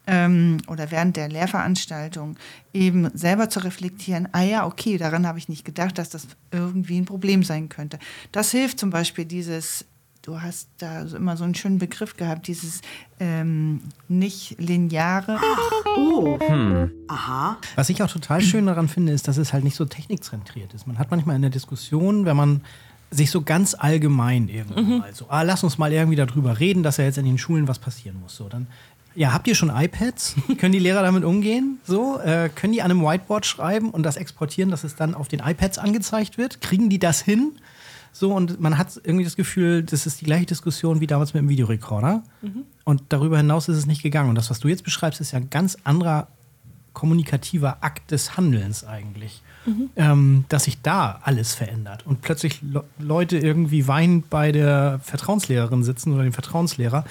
[0.07, 2.37] ähm, oder während der Lehrveranstaltung
[2.73, 6.97] eben selber zu reflektieren, ah ja, okay, daran habe ich nicht gedacht, dass das irgendwie
[6.99, 7.99] ein Problem sein könnte.
[8.31, 9.85] Das hilft zum Beispiel dieses
[10.25, 12.81] du hast da immer so einen schönen Begriff gehabt, dieses
[13.19, 15.39] ähm, nicht lineare.
[15.97, 16.37] Oh.
[16.39, 16.91] Hm.
[17.07, 17.57] Aha.
[17.75, 20.87] Was ich auch total schön daran finde, ist, dass es halt nicht so technikzentriert ist.
[20.87, 22.61] Man hat manchmal in der Diskussion, wenn man
[23.11, 24.97] sich so ganz allgemein irgendwie mhm.
[24.99, 27.67] mal so, ah, lass uns mal irgendwie darüber reden, dass ja jetzt in den Schulen
[27.67, 28.35] was passieren muss.
[28.35, 28.67] So, dann
[29.15, 30.35] ja, habt ihr schon iPads?
[30.57, 31.79] können die Lehrer damit umgehen?
[31.85, 35.27] So, äh, können die an einem Whiteboard schreiben und das exportieren, dass es dann auf
[35.27, 36.61] den iPads angezeigt wird?
[36.61, 37.53] Kriegen die das hin?
[38.11, 41.41] So, und man hat irgendwie das Gefühl, das ist die gleiche Diskussion wie damals mit
[41.41, 42.23] dem Videorekorder.
[42.41, 42.63] Mhm.
[42.85, 44.29] Und darüber hinaus ist es nicht gegangen.
[44.29, 46.27] Und das, was du jetzt beschreibst, ist ja ein ganz anderer
[46.93, 49.41] kommunikativer Akt des Handelns eigentlich.
[49.65, 49.89] Mhm.
[49.95, 55.83] Ähm, dass sich da alles verändert und plötzlich Le Leute irgendwie weinend bei der Vertrauenslehrerin
[55.83, 57.03] sitzen oder dem Vertrauenslehrer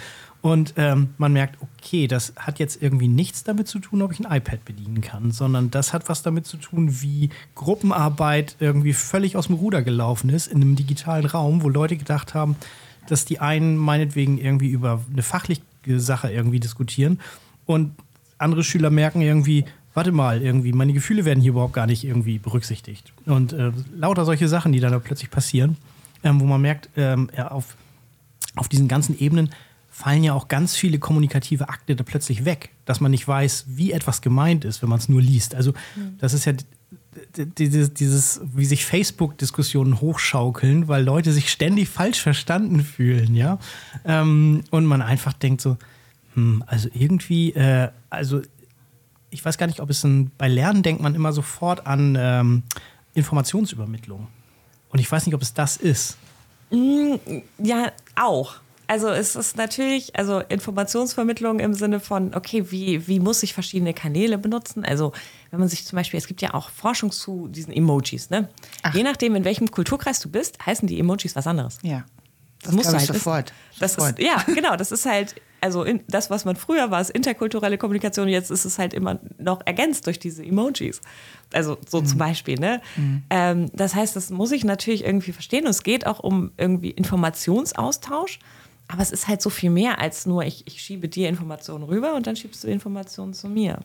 [0.45, 4.20] und ähm, man merkt, okay, das hat jetzt irgendwie nichts damit zu tun, ob ich
[4.20, 9.38] ein iPad bedienen kann, sondern das hat was damit zu tun, wie Gruppenarbeit irgendwie völlig
[9.38, 12.57] aus dem Ruder gelaufen ist in einem digitalen Raum, wo Leute gedacht haben,
[13.09, 15.62] dass die einen meinetwegen irgendwie über eine fachliche
[15.97, 17.20] Sache irgendwie diskutieren
[17.64, 17.92] und
[18.36, 19.64] andere Schüler merken irgendwie,
[19.95, 23.14] warte mal, irgendwie, meine Gefühle werden hier überhaupt gar nicht irgendwie berücksichtigt.
[23.24, 25.78] Und äh, lauter solche Sachen, die dann da plötzlich passieren,
[26.22, 27.78] ähm, wo man merkt, ähm, ja, auf,
[28.57, 29.49] auf diesen ganzen Ebenen
[29.95, 33.92] fallen ja auch ganz viele kommunikative Akte da plötzlich weg, dass man nicht weiß, wie
[33.92, 35.55] etwas gemeint ist, wenn man es nur liest.
[35.55, 35.72] Also
[36.18, 36.53] das ist ja
[37.36, 43.61] dieses, dieses wie sich Facebook-Diskussionen hochschaukeln, weil Leute sich ständig falsch verstanden fühlen, ja.
[44.05, 45.76] Ähm, und man einfach denkt so,
[46.34, 48.42] hm, also irgendwie, äh, also
[49.30, 52.64] ich weiß gar nicht, ob es ein, bei Lernen denkt man immer sofort an ähm,
[53.14, 54.26] Informationsübermittlung.
[54.88, 56.18] Und ich weiß nicht, ob es das ist.
[56.70, 58.57] Ja, auch.
[58.87, 63.95] Also es ist natürlich, also Informationsvermittlung im Sinne von, okay, wie, wie muss ich verschiedene
[63.95, 64.85] Kanäle benutzen?
[64.85, 65.12] Also
[65.51, 68.49] wenn man sich zum Beispiel, es gibt ja auch Forschung zu diesen Emojis, ne?
[68.93, 71.78] Je nachdem, in welchem Kulturkreis du bist, heißen die Emojis was anderes.
[71.82, 72.05] Ja.
[72.62, 73.53] Das, musst du glaub ich halt sofort.
[73.70, 73.80] Wissen.
[73.80, 74.18] Das Sofort.
[74.18, 77.76] ist, ja, genau, das ist halt, also in, das, was man früher war, ist interkulturelle
[77.78, 81.01] Kommunikation, jetzt ist es halt immer noch ergänzt durch diese Emojis.
[81.53, 82.07] Also so Mhm.
[82.07, 82.80] zum Beispiel, ne?
[83.30, 86.91] Ähm, das heißt, das muss ich natürlich irgendwie verstehen und es geht auch um irgendwie
[86.91, 88.39] Informationsaustausch,
[88.89, 92.14] aber es ist halt so viel mehr als nur, ich, ich schiebe dir Informationen rüber
[92.14, 93.80] und dann schiebst du Informationen zu mir.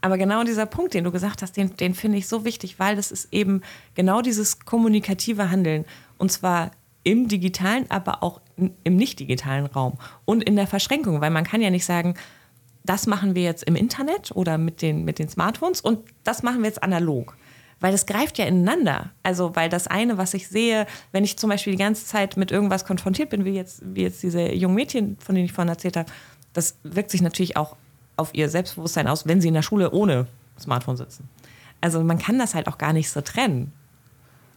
[0.00, 2.96] Aber genau dieser Punkt, den du gesagt hast, den, den finde ich so wichtig, weil
[2.96, 3.62] das ist eben
[3.94, 5.84] genau dieses kommunikative Handeln.
[6.18, 6.70] Und zwar
[7.02, 11.60] im digitalen, aber auch im nicht digitalen Raum und in der Verschränkung, weil man kann
[11.60, 12.14] ja nicht sagen,
[12.84, 16.62] das machen wir jetzt im Internet oder mit den, mit den Smartphones und das machen
[16.62, 17.36] wir jetzt analog.
[17.80, 19.10] Weil das greift ja ineinander.
[19.22, 22.50] Also, weil das eine, was ich sehe, wenn ich zum Beispiel die ganze Zeit mit
[22.50, 25.96] irgendwas konfrontiert bin, wie jetzt, wie jetzt diese jungen Mädchen, von denen ich vorhin erzählt
[25.96, 26.10] habe,
[26.52, 27.76] das wirkt sich natürlich auch
[28.16, 30.26] auf ihr Selbstbewusstsein aus, wenn sie in der Schule ohne
[30.58, 31.28] Smartphone sitzen.
[31.82, 33.72] Also, man kann das halt auch gar nicht so trennen.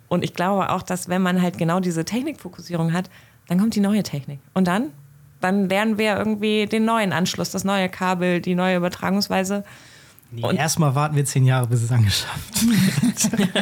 [0.08, 3.10] Und ich glaube auch, dass wenn man halt genau diese Technikfokussierung hat,
[3.48, 4.40] dann kommt die neue Technik.
[4.54, 4.92] Und dann?
[5.42, 9.64] Dann lernen wir irgendwie den neuen Anschluss, das neue Kabel, die neue Übertragungsweise.
[10.32, 13.50] Nee, erstmal warten wir zehn Jahre, bis es angeschafft wird.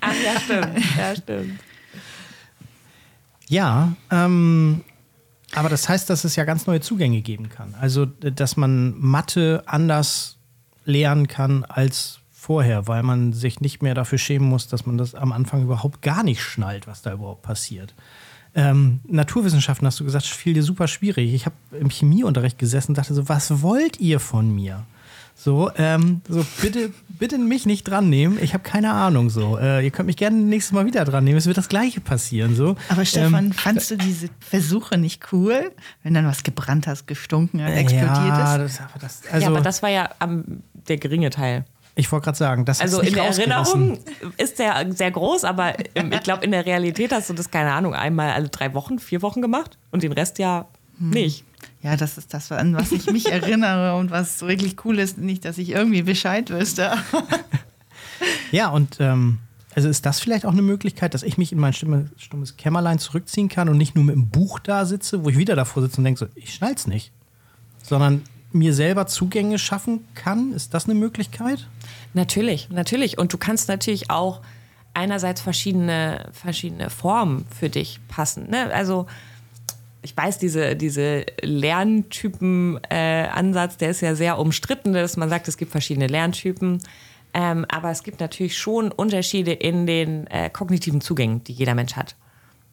[0.00, 0.96] Ach ja, stimmt.
[0.98, 1.60] Ja, stimmt.
[3.48, 4.82] Ja, ähm,
[5.54, 7.74] aber das heißt, dass es ja ganz neue Zugänge geben kann.
[7.80, 10.36] Also, dass man Mathe anders
[10.84, 15.14] lernen kann als vorher, weil man sich nicht mehr dafür schämen muss, dass man das
[15.14, 17.94] am Anfang überhaupt gar nicht schnallt, was da überhaupt passiert.
[18.54, 21.32] Ähm, Naturwissenschaften, hast du gesagt, fiel dir super schwierig.
[21.32, 24.84] Ich habe im Chemieunterricht gesessen und dachte so, was wollt ihr von mir?
[25.36, 28.38] So, ähm, so bitte, bitte mich nicht dran nehmen.
[28.40, 29.28] Ich habe keine Ahnung.
[29.30, 31.36] So, äh, ihr könnt mich gerne nächstes Mal wieder dran nehmen.
[31.36, 32.54] Es wird das Gleiche passieren.
[32.54, 35.72] So, Aber Stefan, Ähm, fandst du diese Versuche nicht cool,
[36.02, 38.78] wenn dann was gebrannt hast, gestunken hat, explodiert ja, ist?
[38.78, 40.44] Das, aber das, also, ja, aber das war ja am,
[40.88, 41.64] der geringe Teil.
[41.96, 43.46] ich wollte gerade sagen, das Also ist in nicht der.
[43.46, 43.98] Erinnerung
[44.38, 47.72] ist der sehr groß, aber ähm, ich glaube, in der Realität hast du das, keine
[47.72, 50.66] Ahnung, einmal alle drei Wochen, vier Wochen gemacht und den Rest ja
[50.98, 51.44] nicht.
[51.82, 55.18] Ja, das ist das, an was ich mich erinnere und was wirklich cool ist.
[55.18, 56.92] Nicht, dass ich irgendwie Bescheid wüsste.
[58.52, 59.40] Ja, und ähm,
[59.74, 63.48] also ist das vielleicht auch eine Möglichkeit, dass ich mich in mein stummes Kämmerlein zurückziehen
[63.48, 66.04] kann und nicht nur mit dem Buch da sitze, wo ich wieder davor sitze und
[66.04, 67.12] denke so, ich schnall's nicht,
[67.82, 70.52] sondern mir selber Zugänge schaffen kann?
[70.52, 71.66] Ist das eine Möglichkeit?
[72.12, 73.18] Natürlich, natürlich.
[73.18, 74.40] Und du kannst natürlich auch
[74.94, 78.48] einerseits verschiedene, verschiedene Formen für dich passen.
[78.48, 78.72] Ne?
[78.72, 79.06] Also
[80.04, 85.72] ich weiß, diese, diese Lerntypen-Ansatz, der ist ja sehr umstritten, dass man sagt, es gibt
[85.72, 86.82] verschiedene Lerntypen.
[87.32, 91.96] Ähm, aber es gibt natürlich schon Unterschiede in den äh, kognitiven Zugängen, die jeder Mensch
[91.96, 92.16] hat.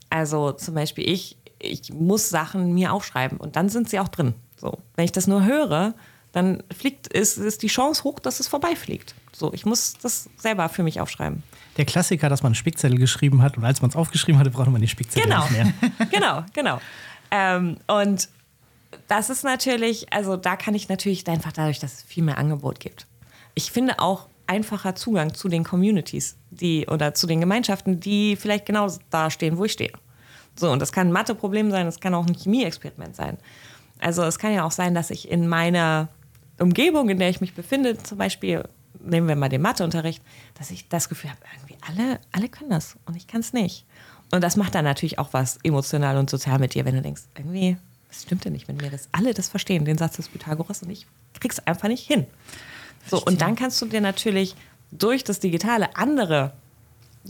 [0.09, 4.33] Also zum Beispiel ich, ich muss Sachen mir aufschreiben und dann sind sie auch drin.
[4.57, 5.93] So, wenn ich das nur höre,
[6.33, 9.15] dann fliegt, ist, ist die Chance hoch, dass es vorbeifliegt.
[9.31, 11.43] So, ich muss das selber für mich aufschreiben.
[11.77, 14.69] Der Klassiker, dass man einen Spickzettel geschrieben hat und als man es aufgeschrieben hatte, brauchte
[14.69, 15.73] man den Spickzettel Genau, nicht mehr.
[16.11, 16.81] genau, genau.
[17.31, 18.29] Ähm, und
[19.07, 22.79] das ist natürlich, also da kann ich natürlich einfach dadurch, dass es viel mehr Angebot
[22.79, 23.07] gibt.
[23.55, 28.65] Ich finde auch einfacher Zugang zu den Communities, die oder zu den Gemeinschaften, die vielleicht
[28.65, 29.93] genau da stehen, wo ich stehe.
[30.55, 33.37] So, und das kann ein Mathe-Problem sein, das kann auch ein Chemie-Experiment sein.
[33.99, 36.09] Also es kann ja auch sein, dass ich in meiner
[36.59, 38.63] Umgebung, in der ich mich befinde, zum Beispiel,
[38.99, 40.21] nehmen wir mal den Matheunterricht,
[40.55, 43.85] dass ich das Gefühl habe, irgendwie alle, alle können das und ich kann es nicht.
[44.31, 47.23] Und das macht dann natürlich auch was emotional und sozial mit dir, wenn du denkst,
[47.37, 47.77] irgendwie,
[48.07, 50.89] das stimmt ja nicht, wenn wir das alle das verstehen, den Satz des Pythagoras und
[50.89, 51.05] ich
[51.39, 52.25] krieg's einfach nicht hin.
[53.07, 54.55] So, und dann kannst du dir natürlich
[54.91, 56.53] durch das Digitale andere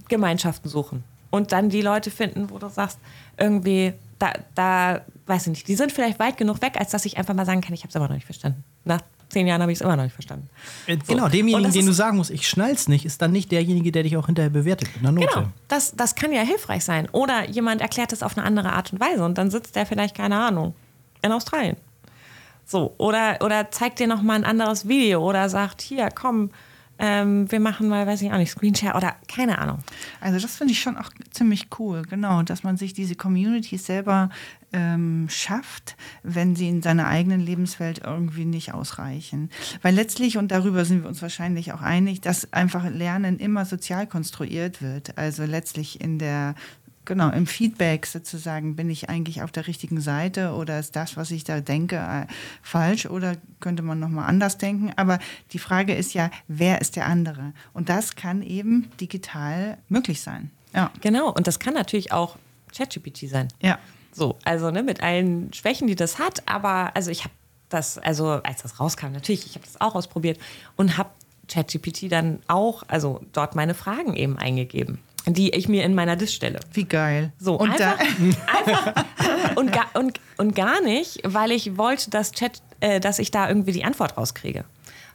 [0.07, 2.99] Gemeinschaften suchen und dann die Leute finden, wo du sagst,
[3.37, 7.17] irgendwie, da, da, weiß ich nicht, die sind vielleicht weit genug weg, als dass ich
[7.17, 8.63] einfach mal sagen kann, ich habe es immer noch nicht verstanden.
[8.83, 10.49] Nach zehn Jahren habe ich es immer noch nicht verstanden.
[10.87, 11.13] So.
[11.13, 14.17] Genau, demjenigen, den du sagen musst, ich schnall's nicht, ist dann nicht derjenige, der dich
[14.17, 15.27] auch hinterher bewertet mit einer Note.
[15.33, 17.09] Genau, das, das kann ja hilfreich sein.
[17.11, 20.15] Oder jemand erklärt es auf eine andere Art und Weise und dann sitzt der vielleicht,
[20.15, 20.75] keine Ahnung,
[21.21, 21.77] in Australien.
[22.65, 26.51] So, oder, oder zeigt dir noch mal ein anderes Video oder sagt, hier, komm,
[27.03, 29.79] ähm, wir machen mal, weiß ich auch nicht, Screenshare oder keine Ahnung.
[30.19, 34.29] Also das finde ich schon auch ziemlich cool, genau, dass man sich diese Communities selber
[34.71, 39.49] ähm, schafft, wenn sie in seiner eigenen Lebenswelt irgendwie nicht ausreichen.
[39.81, 44.05] Weil letztlich, und darüber sind wir uns wahrscheinlich auch einig, dass einfach Lernen immer sozial
[44.05, 45.17] konstruiert wird.
[45.17, 46.53] Also letztlich in der
[47.05, 51.31] Genau, im Feedback sozusagen, bin ich eigentlich auf der richtigen Seite oder ist das, was
[51.31, 52.27] ich da denke, äh,
[52.61, 54.93] falsch oder könnte man nochmal anders denken?
[54.97, 55.17] Aber
[55.51, 57.53] die Frage ist ja, wer ist der andere?
[57.73, 60.51] Und das kann eben digital möglich sein.
[60.75, 60.91] Ja.
[61.01, 62.37] Genau, und das kann natürlich auch
[62.75, 63.47] ChatGPT sein.
[63.61, 63.79] Ja.
[64.13, 67.33] So, also ne, mit allen Schwächen, die das hat, aber also ich habe
[67.69, 70.39] das, also als das rauskam, natürlich, ich habe das auch ausprobiert
[70.75, 71.09] und habe
[71.47, 76.33] ChatGPT dann auch, also dort meine Fragen eben eingegeben die ich mir in meiner Disk
[76.33, 76.59] stelle.
[76.73, 77.31] Wie geil.
[77.37, 77.99] So, und einfach,
[78.47, 83.31] einfach und, gar, und, und gar nicht, weil ich wollte, dass Chat, äh, dass ich
[83.31, 84.65] da irgendwie die Antwort rauskriege.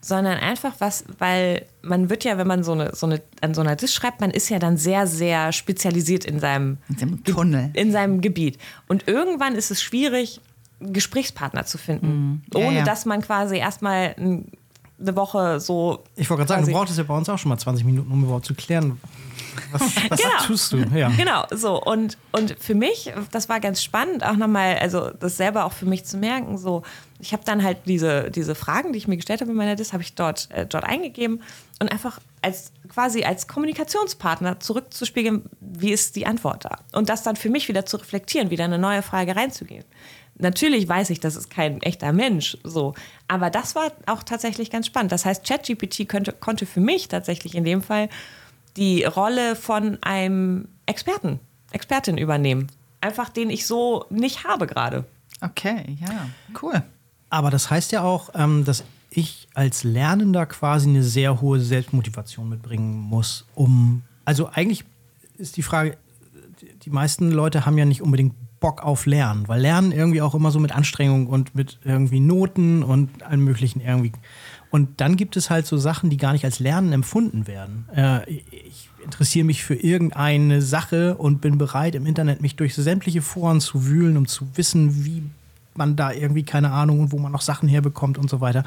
[0.01, 3.63] Sondern einfach was, weil man wird ja, wenn man so eine, so eine an so
[3.63, 7.71] einer Disk schreibt, man ist ja dann sehr, sehr spezialisiert in seinem, in seinem Tunnel.
[7.73, 8.59] in seinem Gebiet.
[8.87, 10.41] Und irgendwann ist es schwierig,
[10.79, 12.43] Gesprächspartner zu finden, mhm.
[12.55, 12.85] ja, ohne ja.
[12.85, 14.15] dass man quasi erstmal
[14.99, 16.05] eine Woche so.
[16.17, 18.25] Ich wollte gerade sagen, du brauchtest ja bei uns auch schon mal 20 Minuten, um
[18.25, 19.01] überhaupt zu klären,
[19.73, 20.45] was, was genau.
[20.47, 20.79] tust du?
[20.95, 21.09] Ja.
[21.11, 21.83] Genau, so.
[21.83, 25.87] Und, und für mich, das war ganz spannend, auch nochmal, also das selber auch für
[25.87, 26.83] mich zu merken, so,
[27.19, 29.93] ich habe dann halt diese, diese Fragen, die ich mir gestellt habe in meiner Dis,
[29.93, 31.43] habe ich dort, äh, dort eingegeben
[31.81, 36.79] und einfach als quasi als Kommunikationspartner zurückzuspiegeln, wie ist die Antwort da?
[36.93, 39.85] Und das dann für mich wieder zu reflektieren, wieder eine neue Frage reinzugehen.
[40.39, 42.95] Natürlich weiß ich, das ist kein echter Mensch, so.
[43.27, 45.13] Aber das war auch tatsächlich ganz spannend.
[45.13, 48.09] Das heißt, ChatGPT könnte, konnte für mich tatsächlich in dem Fall
[48.77, 51.41] die Rolle von einem Experten,
[51.73, 52.67] Expertin übernehmen.
[53.01, 55.05] Einfach den ich so nicht habe gerade.
[55.41, 56.29] Okay, ja,
[56.63, 56.83] cool.
[57.31, 62.49] Aber das heißt ja auch, ähm, dass ich als Lernender quasi eine sehr hohe Selbstmotivation
[62.49, 64.03] mitbringen muss, um.
[64.25, 64.85] Also eigentlich
[65.39, 65.97] ist die Frage,
[66.83, 70.51] die meisten Leute haben ja nicht unbedingt Bock auf Lernen, weil Lernen irgendwie auch immer
[70.51, 74.13] so mit Anstrengung und mit irgendwie Noten und allem möglichen irgendwie
[74.71, 77.89] und dann gibt es halt so Sachen, die gar nicht als Lernen empfunden werden.
[77.95, 83.23] Äh, ich interessiere mich für irgendeine Sache und bin bereit, im Internet mich durch sämtliche
[83.23, 85.23] Foren zu wühlen, um zu wissen, wie
[85.77, 88.65] man da irgendwie, keine Ahnung, und wo man noch Sachen herbekommt und so weiter.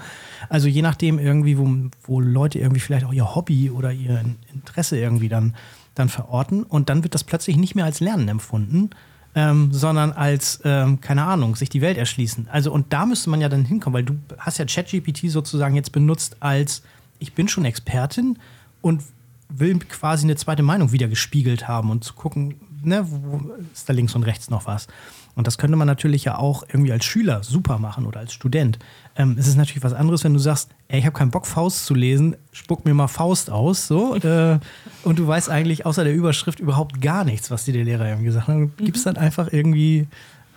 [0.48, 1.68] Also je nachdem irgendwie, wo,
[2.04, 4.24] wo Leute irgendwie vielleicht auch ihr Hobby oder ihr
[4.54, 5.56] Interesse irgendwie dann,
[5.96, 6.64] dann verorten.
[6.64, 8.92] Und dann wird das plötzlich nicht mehr als Lernen empfunden,
[9.36, 12.48] ähm, sondern als, ähm, keine Ahnung, sich die Welt erschließen.
[12.52, 15.92] Also, und da müsste man ja dann hinkommen, weil du hast ja ChatGPT sozusagen jetzt
[15.92, 16.82] benutzt als,
[17.20, 18.40] ich bin schon Expertin
[18.82, 19.04] und
[19.50, 23.42] will quasi eine zweite Meinung wieder gespiegelt haben und zu gucken, ne, wo
[23.74, 24.88] ist da links und rechts noch was.
[25.36, 28.80] Und das könnte man natürlich ja auch irgendwie als Schüler super machen oder als Student.
[29.16, 31.86] Ähm, es ist natürlich was anderes, wenn du sagst, ey, ich habe keinen Bock, Faust
[31.86, 34.16] zu lesen, spuck mir mal Faust aus, so.
[34.30, 34.60] Äh,
[35.04, 38.26] und du weißt eigentlich außer der Überschrift überhaupt gar nichts, was dir der Lehrer irgendwie
[38.26, 38.56] gesagt hat.
[38.56, 40.08] Du gibst dann einfach irgendwie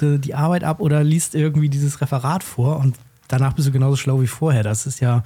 [0.01, 2.97] die, die Arbeit ab oder liest irgendwie dieses Referat vor und
[3.29, 4.63] danach bist du genauso schlau wie vorher.
[4.63, 5.23] Das ist ja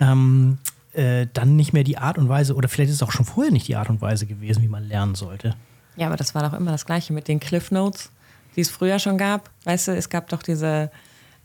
[0.00, 0.58] ähm,
[0.92, 3.52] äh, dann nicht mehr die Art und Weise, oder vielleicht ist es auch schon vorher
[3.52, 5.54] nicht die Art und Weise gewesen, wie man lernen sollte.
[5.96, 8.10] Ja, aber das war doch immer das Gleiche mit den Cliff Notes
[8.56, 9.50] die es früher schon gab.
[9.64, 10.90] Weißt du, es gab doch diese,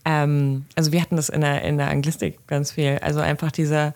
[0.05, 2.99] ähm, also wir hatten das in der, in der Anglistik ganz viel.
[3.01, 3.93] Also einfach diese,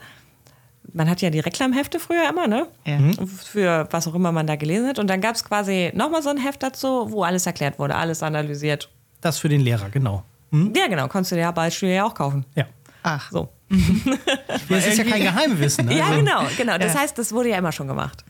[0.92, 2.68] man hat ja die Reklamhefte früher immer, ne?
[2.86, 3.00] Ja.
[3.00, 3.28] Mhm.
[3.28, 5.00] Für was auch immer man da gelesen hat.
[5.00, 8.24] Und dann gab es quasi nochmal so ein Heft dazu, wo alles erklärt wurde, alles
[8.24, 8.90] analysiert.
[9.22, 10.24] Das für den Lehrer, genau.
[10.52, 10.74] Mhm.
[10.76, 11.08] Ja, genau.
[11.08, 12.46] Konntest du dir ja Beispiele ja auch kaufen.
[12.56, 12.66] Ja.
[13.04, 13.32] Ach.
[13.32, 13.50] So.
[14.70, 15.86] das ist ja kein Geheimwissen.
[15.86, 15.98] Ne?
[15.98, 16.78] Ja, also genau, genau.
[16.78, 17.02] Das ja.
[17.02, 18.24] heißt, das wurde ja immer schon gemacht.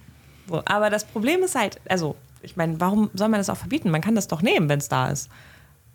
[0.47, 0.61] So.
[0.65, 3.89] Aber das Problem ist halt, also ich meine, warum soll man das auch verbieten?
[3.89, 5.29] Man kann das doch nehmen, wenn es da ist.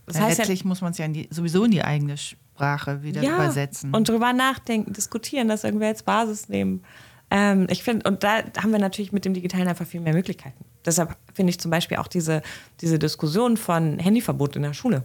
[0.07, 2.17] Das ja, heißt letztlich ja, muss man es ja in die, sowieso in die eigene
[2.17, 3.95] Sprache wieder ja, übersetzen.
[3.95, 6.83] Und drüber nachdenken, diskutieren, das irgendwie als Basis nehmen.
[7.31, 10.65] Ähm, ich finde, und da haben wir natürlich mit dem Digitalen einfach viel mehr Möglichkeiten.
[10.87, 12.43] Deshalb finde ich zum Beispiel auch diese,
[12.81, 15.05] diese Diskussion von Handyverbot in der Schule.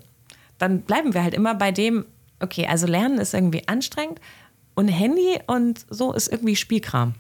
[0.57, 2.05] Dann bleiben wir halt immer bei dem,
[2.39, 4.21] okay, also Lernen ist irgendwie anstrengend
[4.75, 7.15] und Handy und so ist irgendwie Spielkram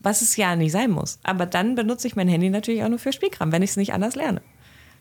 [0.00, 1.18] was es ja nicht sein muss.
[1.22, 3.92] Aber dann benutze ich mein Handy natürlich auch nur für Spielkram, wenn ich es nicht
[3.92, 4.42] anders lerne.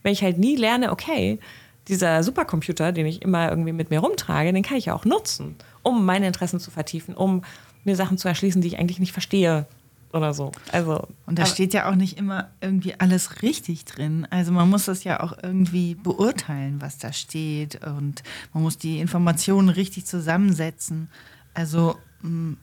[0.03, 1.39] Wenn ich halt nie lerne, okay,
[1.87, 5.55] dieser Supercomputer, den ich immer irgendwie mit mir rumtrage, den kann ich ja auch nutzen,
[5.83, 7.43] um meine Interessen zu vertiefen, um
[7.83, 9.65] mir Sachen zu erschließen, die ich eigentlich nicht verstehe
[10.13, 10.51] oder so.
[10.71, 14.27] Also, und da steht ja auch nicht immer irgendwie alles richtig drin.
[14.29, 18.23] Also man muss das ja auch irgendwie beurteilen, was da steht und
[18.53, 21.09] man muss die Informationen richtig zusammensetzen.
[21.53, 22.53] Also mm,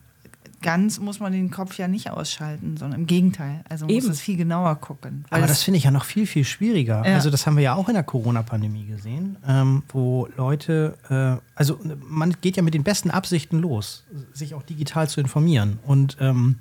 [0.61, 3.61] ganz muss man den Kopf ja nicht ausschalten, sondern im Gegenteil.
[3.69, 4.13] Also man muss Eben.
[4.13, 5.25] es viel genauer gucken.
[5.29, 7.05] Aber das finde ich ja noch viel, viel schwieriger.
[7.05, 7.15] Ja.
[7.15, 11.79] Also das haben wir ja auch in der Corona-Pandemie gesehen, ähm, wo Leute, äh, also
[12.07, 16.57] man geht ja mit den besten Absichten los, sich auch digital zu informieren und ähm,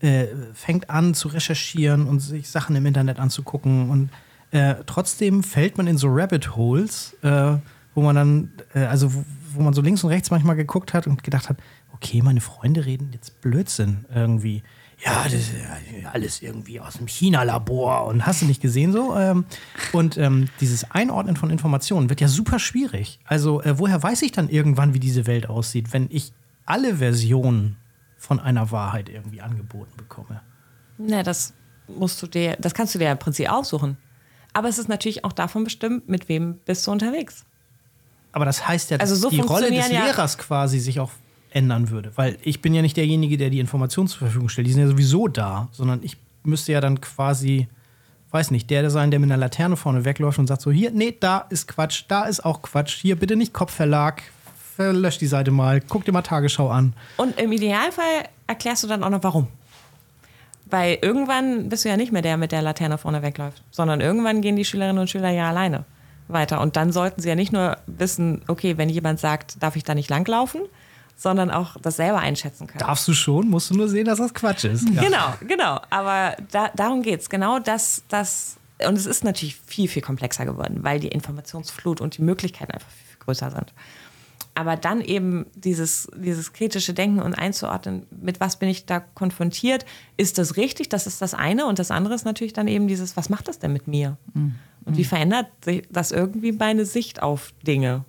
[0.00, 4.10] äh, fängt an zu recherchieren und sich Sachen im Internet anzugucken und
[4.50, 7.56] äh, trotzdem fällt man in so Rabbit Holes, äh,
[7.94, 9.24] wo man dann, äh, also wo,
[9.54, 11.56] wo man so links und rechts manchmal geguckt hat und gedacht hat,
[12.04, 14.62] okay, meine Freunde reden jetzt Blödsinn irgendwie.
[15.04, 19.16] Ja, das ist ja alles irgendwie aus dem China-Labor und hast du nicht gesehen so?
[19.16, 19.44] Ähm,
[19.92, 23.18] und ähm, dieses Einordnen von Informationen wird ja super schwierig.
[23.24, 26.32] Also äh, woher weiß ich dann irgendwann, wie diese Welt aussieht, wenn ich
[26.64, 27.76] alle Versionen
[28.16, 30.40] von einer Wahrheit irgendwie angeboten bekomme?
[30.96, 31.54] Na, das
[31.88, 33.96] musst du dir, das kannst du dir im Prinzip aussuchen.
[34.52, 37.44] Aber es ist natürlich auch davon bestimmt, mit wem bist du unterwegs.
[38.32, 41.10] Aber das heißt ja, dass Also so die Rolle des ja- Lehrers quasi sich auch
[41.54, 42.12] ändern würde.
[42.16, 44.66] Weil ich bin ja nicht derjenige, der die Informationen zur Verfügung stellt.
[44.66, 45.68] Die sind ja sowieso da.
[45.72, 47.68] Sondern ich müsste ja dann quasi,
[48.30, 51.16] weiß nicht, der sein, der mit einer Laterne vorne wegläuft und sagt so, hier, nee,
[51.18, 53.00] da ist Quatsch, da ist auch Quatsch.
[53.00, 54.22] Hier, bitte nicht Kopfverlag.
[54.76, 55.80] Lösch die Seite mal.
[55.80, 56.94] Guck dir mal Tagesschau an.
[57.16, 59.46] Und im Idealfall erklärst du dann auch noch warum.
[60.66, 64.40] Weil irgendwann bist du ja nicht mehr der mit der Laterne vorne wegläuft, sondern irgendwann
[64.40, 65.84] gehen die Schülerinnen und Schüler ja alleine
[66.26, 66.60] weiter.
[66.60, 69.94] Und dann sollten sie ja nicht nur wissen, okay, wenn jemand sagt, darf ich da
[69.94, 70.62] nicht langlaufen,
[71.16, 72.80] sondern auch das selber einschätzen können.
[72.80, 74.88] Darfst du schon, musst du nur sehen, dass das Quatsch ist.
[74.90, 75.02] Ja.
[75.02, 75.80] Genau, genau.
[75.90, 77.30] Aber da, darum geht es.
[77.30, 78.56] Genau das, das.
[78.86, 82.90] Und es ist natürlich viel, viel komplexer geworden, weil die Informationsflut und die Möglichkeiten einfach
[82.90, 83.72] viel, viel größer sind.
[84.56, 89.84] Aber dann eben dieses, dieses kritische Denken und einzuordnen, mit was bin ich da konfrontiert,
[90.16, 90.88] ist das richtig?
[90.88, 91.66] Das ist das eine.
[91.66, 94.16] Und das andere ist natürlich dann eben dieses, was macht das denn mit mir?
[94.84, 98.04] Und wie verändert sich das irgendwie meine Sicht auf Dinge?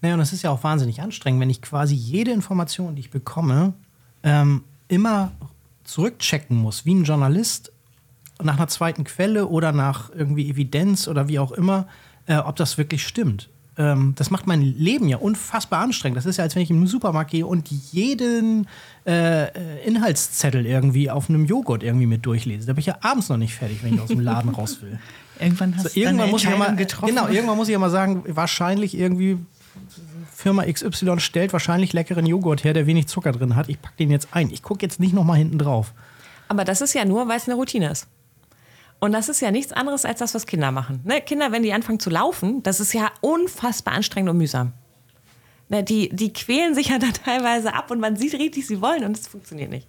[0.00, 3.10] Naja, und es ist ja auch wahnsinnig anstrengend, wenn ich quasi jede Information, die ich
[3.10, 3.74] bekomme,
[4.22, 5.32] ähm, immer
[5.84, 7.72] zurückchecken muss, wie ein Journalist
[8.42, 11.86] nach einer zweiten Quelle oder nach irgendwie Evidenz oder wie auch immer,
[12.26, 13.48] äh, ob das wirklich stimmt.
[13.76, 16.16] Ähm, das macht mein Leben ja unfassbar anstrengend.
[16.16, 18.66] Das ist ja, als wenn ich im Supermarkt gehe und jeden
[19.06, 22.66] äh, Inhaltszettel irgendwie auf einem Joghurt irgendwie mit durchlese.
[22.66, 24.98] Da bin ich ja abends noch nicht fertig, wenn ich aus dem Laden raus will.
[25.40, 27.14] Irgendwann hast So, du irgendwann muss ich ja mal, getroffen.
[27.14, 29.38] genau, irgendwann muss ich ja mal sagen, wahrscheinlich irgendwie
[30.32, 33.68] Firma XY stellt wahrscheinlich leckeren Joghurt her, der wenig Zucker drin hat.
[33.68, 34.50] Ich packe den jetzt ein.
[34.50, 35.92] Ich gucke jetzt nicht noch mal hinten drauf.
[36.48, 38.06] Aber das ist ja nur, weil es eine Routine ist.
[39.00, 41.00] Und das ist ja nichts anderes als das, was Kinder machen.
[41.04, 41.20] Ne?
[41.20, 44.72] Kinder, wenn die anfangen zu laufen, das ist ja unfassbar anstrengend und mühsam.
[45.68, 45.82] Ne?
[45.82, 49.18] Die, die quälen sich ja da teilweise ab und man sieht richtig, sie wollen und
[49.18, 49.88] es funktioniert nicht.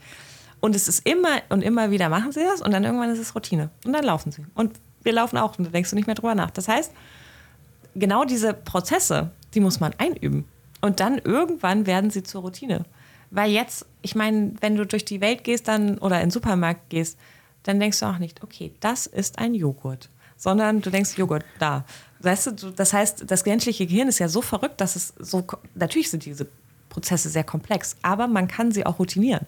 [0.60, 3.36] Und es ist immer und immer wieder machen sie das und dann irgendwann ist es
[3.36, 3.70] Routine.
[3.86, 4.46] Und dann laufen sie.
[4.56, 4.72] Und
[5.06, 6.52] wir laufen auch und da denkst du nicht mehr drüber nach.
[6.52, 6.92] Das heißt,
[7.96, 10.46] genau diese Prozesse, die muss man einüben.
[10.82, 12.86] Und dann irgendwann werden sie zur Routine.
[13.32, 16.90] Weil jetzt, ich meine, wenn du durch die Welt gehst dann oder in den Supermarkt
[16.90, 17.18] gehst,
[17.64, 20.10] dann denkst du auch nicht, okay, das ist ein Joghurt.
[20.38, 21.86] Sondern du denkst, Joghurt, da.
[22.20, 26.10] Weißt du, das heißt, das menschliche Gehirn ist ja so verrückt, dass es so, natürlich
[26.10, 26.48] sind diese
[26.90, 29.46] Prozesse sehr komplex, aber man kann sie auch routinieren.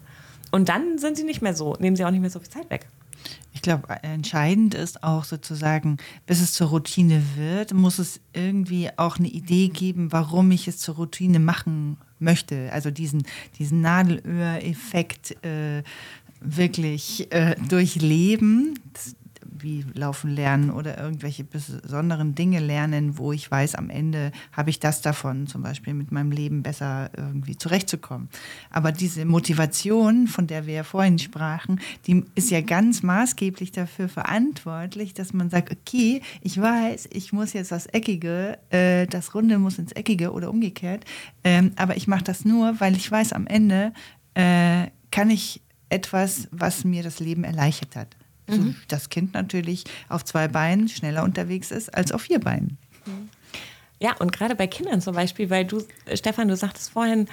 [0.52, 2.70] Und dann sind sie nicht mehr so, nehmen sie auch nicht mehr so viel Zeit
[2.70, 2.88] weg.
[3.54, 9.18] Ich glaube, entscheidend ist auch sozusagen, bis es zur Routine wird, muss es irgendwie auch
[9.18, 12.72] eine Idee geben, warum ich es zur Routine machen möchte.
[12.72, 13.24] Also diesen,
[13.58, 15.84] diesen Nadelöhr-Effekt äh,
[16.40, 18.80] wirklich äh, durchleben.
[18.94, 19.16] Das,
[19.52, 24.80] wie laufen lernen oder irgendwelche besonderen Dinge lernen, wo ich weiß, am Ende habe ich
[24.80, 28.30] das davon, zum Beispiel mit meinem Leben besser irgendwie zurechtzukommen.
[28.70, 34.10] Aber diese Motivation, von der wir ja vorhin sprachen, die ist ja ganz maßgeblich dafür
[34.10, 39.60] verantwortlich, dass man sagt, okay, ich weiß, ich muss jetzt das Eckige, äh, das Runde
[39.60, 41.06] muss ins Eckige oder umgekehrt,
[41.44, 43.94] ähm, aber ich mache das nur, weil ich weiß, am Ende
[44.34, 48.17] äh, kann ich etwas, was mir das Leben erleichtert hat.
[48.48, 52.78] So, das Kind natürlich auf zwei Beinen schneller unterwegs ist als auf vier Beinen.
[54.00, 55.84] Ja, und gerade bei Kindern zum Beispiel, weil du,
[56.14, 57.28] Stefan, du sagtest vorhin,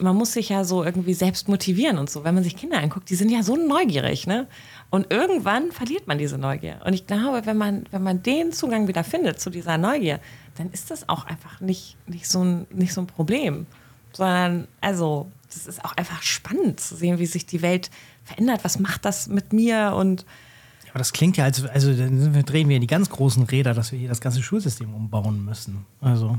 [0.00, 2.24] man muss sich ja so irgendwie selbst motivieren und so.
[2.24, 4.46] Wenn man sich Kinder anguckt, die sind ja so neugierig, ne?
[4.90, 6.80] Und irgendwann verliert man diese Neugier.
[6.84, 10.20] Und ich glaube, wenn man, wenn man den Zugang wieder findet zu dieser Neugier,
[10.56, 13.66] dann ist das auch einfach nicht, nicht, so, ein, nicht so ein Problem.
[14.12, 17.90] Sondern, also, das ist auch einfach spannend zu sehen, wie sich die Welt
[18.24, 18.64] verändert.
[18.64, 19.94] Was macht das mit mir?
[19.96, 20.24] Und
[20.94, 23.90] Aber das klingt ja, als also dann drehen wir in die ganz großen Räder, dass
[23.90, 25.84] wir hier das ganze Schulsystem umbauen müssen.
[26.00, 26.38] Also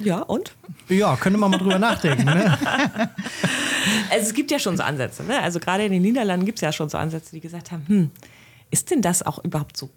[0.00, 0.56] ja, und?
[0.88, 2.24] ja, könnte man mal drüber nachdenken.
[2.24, 2.58] Ne?
[4.10, 5.22] Also es gibt ja schon so Ansätze.
[5.24, 5.40] Ne?
[5.40, 8.10] Also gerade in den Niederlanden gibt es ja schon so Ansätze, die gesagt haben, hm,
[8.70, 9.88] ist denn das auch überhaupt so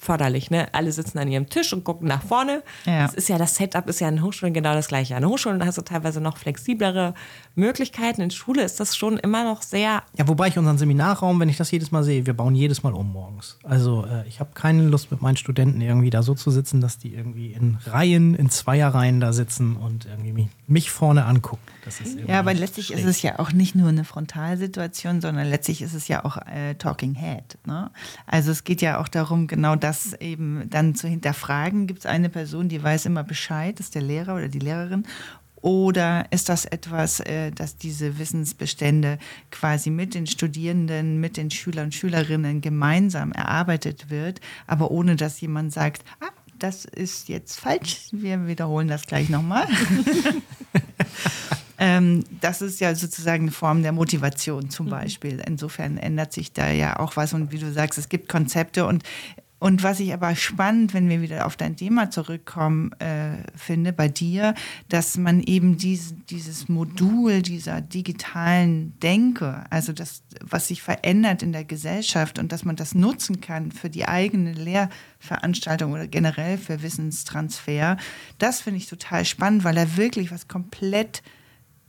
[0.00, 0.50] förderlich.
[0.50, 0.68] Ne?
[0.72, 2.62] Alle sitzen an ihrem Tisch und gucken nach vorne.
[2.84, 3.02] Ja.
[3.02, 5.16] Das ist ja das Setup ist ja in Hochschulen genau das gleiche.
[5.16, 7.14] An Hochschulen hast du teilweise noch flexiblere
[7.54, 8.20] Möglichkeiten.
[8.22, 10.02] In Schule ist das schon immer noch sehr.
[10.16, 12.94] Ja, wobei ich unseren Seminarraum, wenn ich das jedes Mal sehe, wir bauen jedes Mal
[12.94, 13.58] um morgens.
[13.62, 16.98] Also äh, ich habe keine Lust mit meinen Studenten irgendwie da so zu sitzen, dass
[16.98, 21.62] die irgendwie in Reihen, in Zweierreihen da sitzen und irgendwie mich, mich vorne angucken.
[21.84, 22.98] Das Ja, aber letztlich schräg.
[22.98, 26.74] ist es ja auch nicht nur eine Frontalsituation, sondern letztlich ist es ja auch äh,
[26.74, 27.58] Talking Head.
[27.66, 27.90] Ne?
[28.26, 31.86] Also es geht ja auch darum, genau das eben dann zu hinterfragen.
[31.86, 35.04] Gibt es eine Person, die weiß immer Bescheid, ist der Lehrer oder die Lehrerin?
[35.60, 39.18] Oder ist das etwas, äh, dass diese Wissensbestände
[39.50, 45.40] quasi mit den Studierenden, mit den Schülern und Schülerinnen gemeinsam erarbeitet wird, aber ohne dass
[45.40, 46.28] jemand sagt, ah,
[46.58, 49.66] das ist jetzt falsch, wir wiederholen das gleich nochmal.
[51.80, 55.40] Ähm, das ist ja sozusagen eine Form der Motivation zum Beispiel.
[55.46, 57.32] Insofern ändert sich da ja auch was.
[57.32, 58.84] Und wie du sagst, es gibt Konzepte.
[58.84, 59.04] Und,
[59.60, 64.08] und was ich aber spannend, wenn wir wieder auf dein Thema zurückkommen, äh, finde bei
[64.08, 64.54] dir,
[64.88, 71.52] dass man eben dies, dieses Modul dieser digitalen Denke, also das, was sich verändert in
[71.52, 76.80] der Gesellschaft und dass man das nutzen kann für die eigene Lehrveranstaltung oder generell für
[76.82, 77.96] Wissenstransfer,
[78.38, 81.22] das finde ich total spannend, weil er wirklich was komplett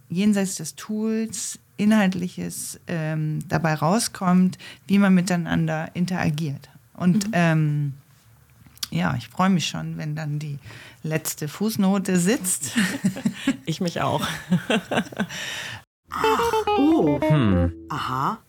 [0.10, 4.58] jenseits des Tools Inhaltliches ähm, dabei rauskommt,
[4.88, 6.70] wie man miteinander interagiert.
[7.00, 7.94] Und ähm,
[8.92, 10.60] ja, ich freue mich schon, wenn dann die
[11.04, 12.74] letzte Fußnote sitzt.
[13.66, 14.26] Ich mich auch.
[16.78, 17.20] Oh.
[17.90, 18.40] Aha.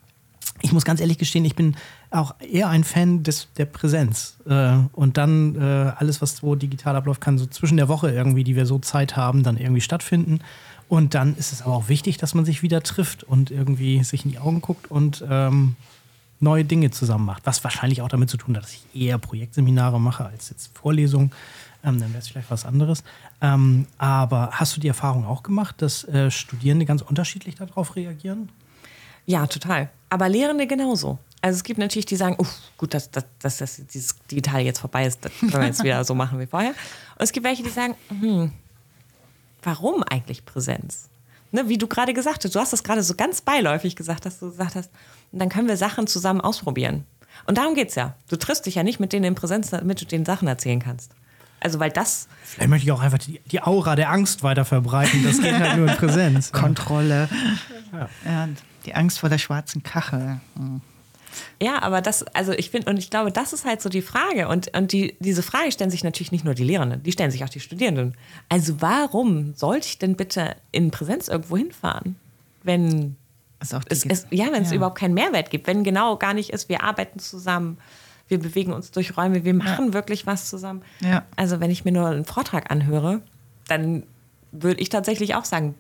[0.63, 1.77] ich muss ganz ehrlich gestehen, ich bin
[2.11, 4.39] auch eher ein Fan des, der Präsenz.
[4.47, 8.45] Äh, und dann äh, alles, was so digital abläuft, kann so zwischen der Woche irgendwie,
[8.45, 10.41] die wir so Zeit haben, dann irgendwie stattfinden.
[10.89, 14.25] Und dann ist es aber auch wichtig, dass man sich wieder trifft und irgendwie sich
[14.25, 15.77] in die Augen guckt und ähm,
[16.41, 17.47] neue Dinge zusammen macht.
[17.47, 21.31] Was wahrscheinlich auch damit zu tun hat, dass ich eher Projektseminare mache als jetzt Vorlesungen.
[21.85, 23.05] Ähm, dann wäre es vielleicht was anderes.
[23.41, 28.51] Ähm, aber hast du die Erfahrung auch gemacht, dass äh, Studierende ganz unterschiedlich darauf reagieren?
[29.27, 29.91] Ja, total.
[30.09, 31.19] Aber Lehrende genauso.
[31.43, 34.81] Also es gibt natürlich, die sagen, uff, gut, dass, dass, dass das dieses Digital jetzt
[34.81, 36.71] vorbei ist, das können wir jetzt wieder so machen wie vorher.
[36.71, 36.77] Und
[37.23, 38.53] es gibt welche, die sagen, hm,
[39.63, 41.10] warum eigentlich Präsenz?
[41.53, 44.39] Ne, wie du gerade gesagt hast, du hast das gerade so ganz beiläufig gesagt, dass
[44.39, 44.91] du gesagt hast,
[45.33, 47.05] dann können wir Sachen zusammen ausprobieren.
[47.47, 48.15] Und darum geht's ja.
[48.29, 51.13] Du triffst dich ja nicht mit denen in Präsenz, damit du denen Sachen erzählen kannst.
[51.61, 55.23] Also weil das, Vielleicht möchte ich auch einfach die, die Aura der Angst weiter verbreiten.
[55.25, 56.53] Das geht halt nur in Präsenz.
[56.53, 57.29] Kontrolle.
[58.25, 58.49] Ja.
[58.87, 60.41] die Angst vor der schwarzen Kachel.
[60.55, 60.81] Mhm.
[61.63, 64.49] Ja, aber das, also ich finde, und ich glaube, das ist halt so die Frage.
[64.49, 67.45] Und, und die, diese Frage stellen sich natürlich nicht nur die Lehrenden, die stellen sich
[67.45, 68.15] auch die Studierenden.
[68.49, 72.17] Also warum sollte ich denn bitte in Präsenz irgendwo hinfahren,
[72.63, 73.17] wenn
[73.73, 74.77] auch es, es, ja, wenn es Ja.
[74.77, 77.79] überhaupt keinen Mehrwert gibt, wenn genau gar nicht ist, wir arbeiten zusammen,
[78.29, 80.83] wir bewegen uns durch Räume, wir machen wirklich was zusammen.
[81.01, 81.25] Ja.
[81.37, 83.21] Also wenn ich mir nur einen Vortrag anhöre,
[83.69, 84.05] dann
[84.53, 85.75] würde ich tatsächlich auch sagen,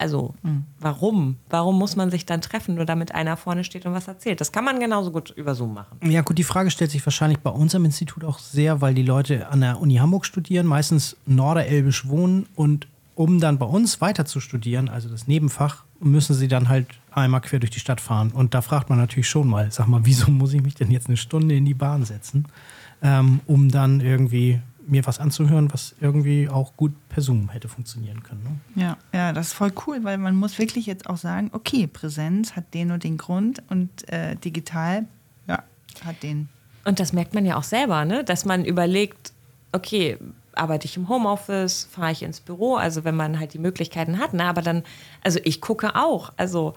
[0.00, 0.64] also Hm.
[0.80, 1.36] warum?
[1.48, 4.40] Warum muss man sich dann treffen, nur damit einer vorne steht und was erzählt?
[4.40, 5.98] Das kann man genauso gut über Zoom machen.
[6.10, 9.02] Ja, gut, die Frage stellt sich wahrscheinlich bei uns am Institut auch sehr, weil die
[9.02, 14.24] Leute an der Uni Hamburg studieren, meistens norderelbisch wohnen und um dann bei uns weiter
[14.24, 18.30] zu studieren, also das Nebenfach, müssen sie dann halt einmal quer durch die Stadt fahren.
[18.30, 21.08] Und da fragt man natürlich schon mal, sag mal, wieso muss ich mich denn jetzt
[21.08, 22.46] eine Stunde in die Bahn setzen,
[23.02, 28.22] ähm, um dann irgendwie mir was anzuhören, was irgendwie auch gut per Zoom hätte funktionieren
[28.22, 28.60] können.
[28.74, 28.82] Ne?
[28.82, 32.56] Ja, ja, das ist voll cool, weil man muss wirklich jetzt auch sagen, okay, Präsenz
[32.56, 35.06] hat den und den Grund und äh, digital,
[35.46, 35.62] ja,
[36.04, 36.48] hat den.
[36.84, 38.24] Und das merkt man ja auch selber, ne?
[38.24, 39.32] dass man überlegt,
[39.72, 40.18] okay,
[40.54, 44.34] arbeite ich im Homeoffice, fahre ich ins Büro, also wenn man halt die Möglichkeiten hat.
[44.34, 44.44] Ne?
[44.44, 44.82] Aber dann,
[45.22, 46.74] also ich gucke auch, also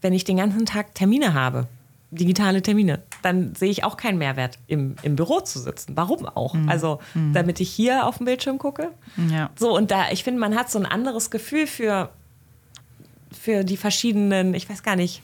[0.00, 1.66] wenn ich den ganzen Tag Termine habe,
[2.10, 5.96] digitale Termine, dann sehe ich auch keinen Mehrwert, im, im Büro zu sitzen.
[5.96, 6.54] Warum auch?
[6.66, 7.00] Also
[7.34, 8.92] damit ich hier auf dem Bildschirm gucke.
[9.30, 9.50] Ja.
[9.58, 12.10] So, und da, ich finde, man hat so ein anderes Gefühl für,
[13.30, 15.22] für die verschiedenen, ich weiß gar nicht,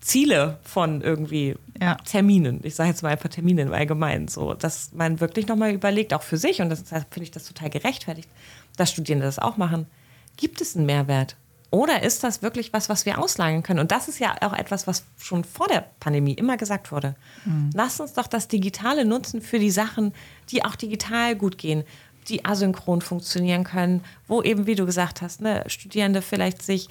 [0.00, 1.94] Ziele von irgendwie Ja.
[2.04, 2.60] Terminen.
[2.62, 4.28] Ich sage jetzt mal einfach Termine im Allgemeinen.
[4.28, 7.46] So, dass man wirklich nochmal überlegt, auch für sich, und das deshalb finde ich das
[7.46, 8.28] total gerechtfertigt,
[8.76, 9.86] dass Studierende das auch machen.
[10.36, 11.36] Gibt es einen Mehrwert?
[11.74, 13.80] Oder ist das wirklich was, was wir auslagern können?
[13.80, 17.16] Und das ist ja auch etwas, was schon vor der Pandemie immer gesagt wurde.
[17.74, 20.12] Lasst uns doch das Digitale nutzen für die Sachen,
[20.50, 21.82] die auch digital gut gehen,
[22.28, 26.88] die asynchron funktionieren können, wo eben, wie du gesagt hast, ne, Studierende vielleicht sich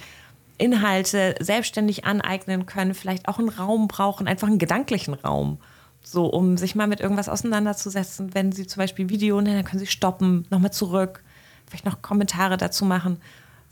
[0.57, 5.59] Inhalte selbstständig aneignen können, vielleicht auch einen Raum brauchen, einfach einen gedanklichen Raum.
[6.01, 8.35] So, um sich mal mit irgendwas auseinanderzusetzen.
[8.35, 11.23] Wenn sie zum Beispiel Video nennen, dann können sie stoppen, nochmal zurück,
[11.69, 13.21] vielleicht noch Kommentare dazu machen.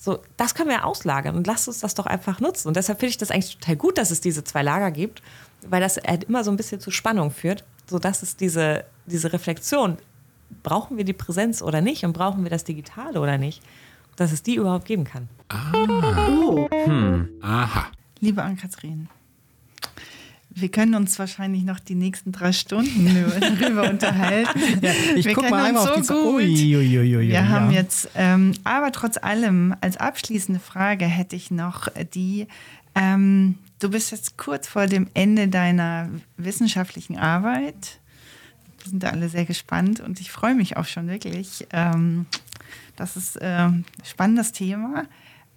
[0.04, 2.68] So, das können wir auslagern und lasst uns das doch einfach nutzen.
[2.68, 5.22] Und deshalb finde ich das eigentlich total gut, dass es diese zwei Lager gibt,
[5.62, 9.99] weil das halt immer so ein bisschen zu Spannung führt, sodass es diese, diese Reflexion,
[10.64, 13.62] brauchen wir die Präsenz oder nicht und brauchen wir das Digitale oder nicht,
[14.16, 15.30] dass es die überhaupt geben kann.
[17.43, 17.91] Aha.
[18.22, 19.08] Liebe Ann-Kathrin,
[20.54, 23.06] wir können uns wahrscheinlich noch die nächsten drei Stunden
[23.60, 24.60] darüber unterhalten.
[25.16, 26.41] Ich wir guck mal einmal uns auf die so gut.
[26.41, 27.47] Ui, ui, ui, Wir ja.
[27.47, 32.47] haben jetzt, ähm, aber trotz allem, als abschließende Frage hätte ich noch die,
[32.95, 37.99] ähm, du bist jetzt kurz vor dem Ende deiner wissenschaftlichen Arbeit.
[38.84, 41.68] Wir sind da alle sehr gespannt und ich freue mich auch schon wirklich.
[41.72, 42.26] Ähm,
[42.97, 45.06] das ist ein spannendes Thema.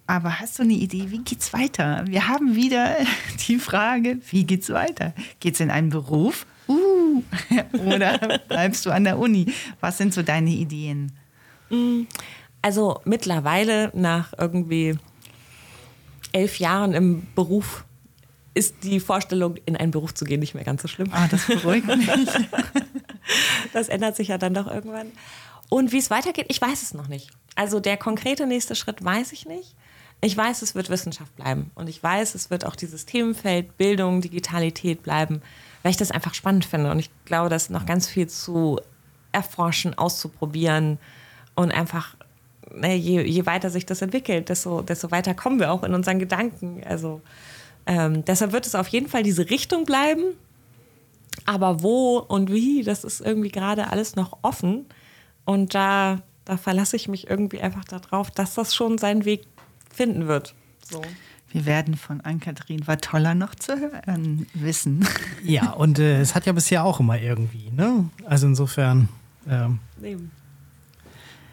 [0.07, 2.03] Aber hast du eine Idee, wie geht's weiter?
[2.07, 2.95] Wir haben wieder
[3.47, 5.13] die Frage, wie geht's weiter?
[5.39, 6.45] Geht's in einen Beruf?
[6.67, 7.23] Uh,
[7.85, 9.53] oder bleibst du an der Uni?
[9.79, 11.11] Was sind so deine Ideen?
[12.61, 14.97] Also mittlerweile nach irgendwie
[16.31, 17.85] elf Jahren im Beruf
[18.53, 21.09] ist die Vorstellung, in einen Beruf zu gehen, nicht mehr ganz so schlimm.
[21.11, 22.07] Ah, das beruhigt mich.
[23.73, 25.11] Das ändert sich ja dann doch irgendwann.
[25.67, 27.31] Und wie es weitergeht, ich weiß es noch nicht.
[27.55, 29.75] Also der konkrete nächste Schritt weiß ich nicht.
[30.21, 31.71] Ich weiß, es wird Wissenschaft bleiben.
[31.75, 35.41] Und ich weiß, es wird auch dieses Themenfeld Bildung, Digitalität bleiben,
[35.83, 36.91] weil ich das einfach spannend finde.
[36.91, 38.79] Und ich glaube, da ist noch ganz viel zu
[39.31, 40.97] erforschen, auszuprobieren
[41.55, 42.15] und einfach,
[42.73, 46.19] ne, je, je weiter sich das entwickelt, desto, desto weiter kommen wir auch in unseren
[46.19, 46.81] Gedanken.
[46.85, 47.21] Also
[47.85, 50.23] ähm, deshalb wird es auf jeden Fall diese Richtung bleiben.
[51.45, 54.85] Aber wo und wie, das ist irgendwie gerade alles noch offen.
[55.43, 59.54] Und da, da verlasse ich mich irgendwie einfach darauf, dass das schon seinen Weg
[59.95, 60.53] finden wird.
[60.89, 61.01] So.
[61.51, 65.07] Wir werden von Ann-Kathrin Watoller noch zu hören wissen.
[65.43, 68.09] Ja, und äh, es hat ja bisher auch immer irgendwie, ne?
[68.25, 69.07] Also insofern,
[69.47, 69.79] ähm,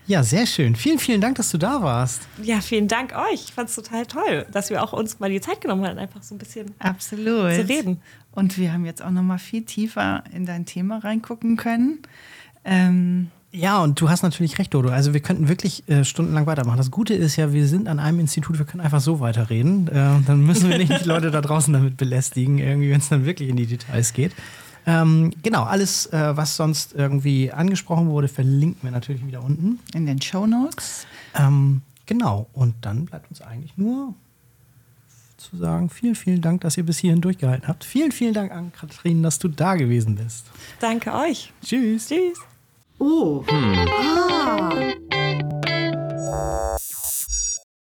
[0.06, 0.74] ja, sehr schön.
[0.74, 2.22] Vielen, vielen Dank, dass du da warst.
[2.42, 3.44] Ja, vielen Dank euch.
[3.44, 6.22] Ich fand es total toll, dass wir auch uns mal die Zeit genommen haben, einfach
[6.22, 7.52] so ein bisschen Absolut.
[7.52, 8.02] zu reden.
[8.32, 12.00] Und wir haben jetzt auch noch mal viel tiefer in dein Thema reingucken können.
[12.64, 14.88] Ähm, Ja, und du hast natürlich recht, Dodo.
[14.88, 16.78] Also wir könnten wirklich äh, stundenlang weitermachen.
[16.78, 19.88] Das Gute ist ja, wir sind an einem Institut, wir können einfach so weiterreden.
[19.88, 23.26] Äh, dann müssen wir nicht die Leute da draußen damit belästigen, irgendwie, wenn es dann
[23.26, 24.32] wirklich in die Details geht.
[24.86, 29.78] Ähm, genau, alles, äh, was sonst irgendwie angesprochen wurde, verlinken wir natürlich wieder unten.
[29.94, 31.06] in den Shownotes.
[31.34, 34.14] Ähm, genau, und dann bleibt uns eigentlich nur
[35.36, 37.84] zu sagen, vielen, vielen Dank, dass ihr bis hierhin durchgehalten habt.
[37.84, 40.46] Vielen, vielen Dank an Katrin, dass du da gewesen bist.
[40.80, 41.52] Danke euch.
[41.62, 42.08] Tschüss.
[42.08, 42.38] Tschüss.
[43.04, 44.72] おお、うん、ああ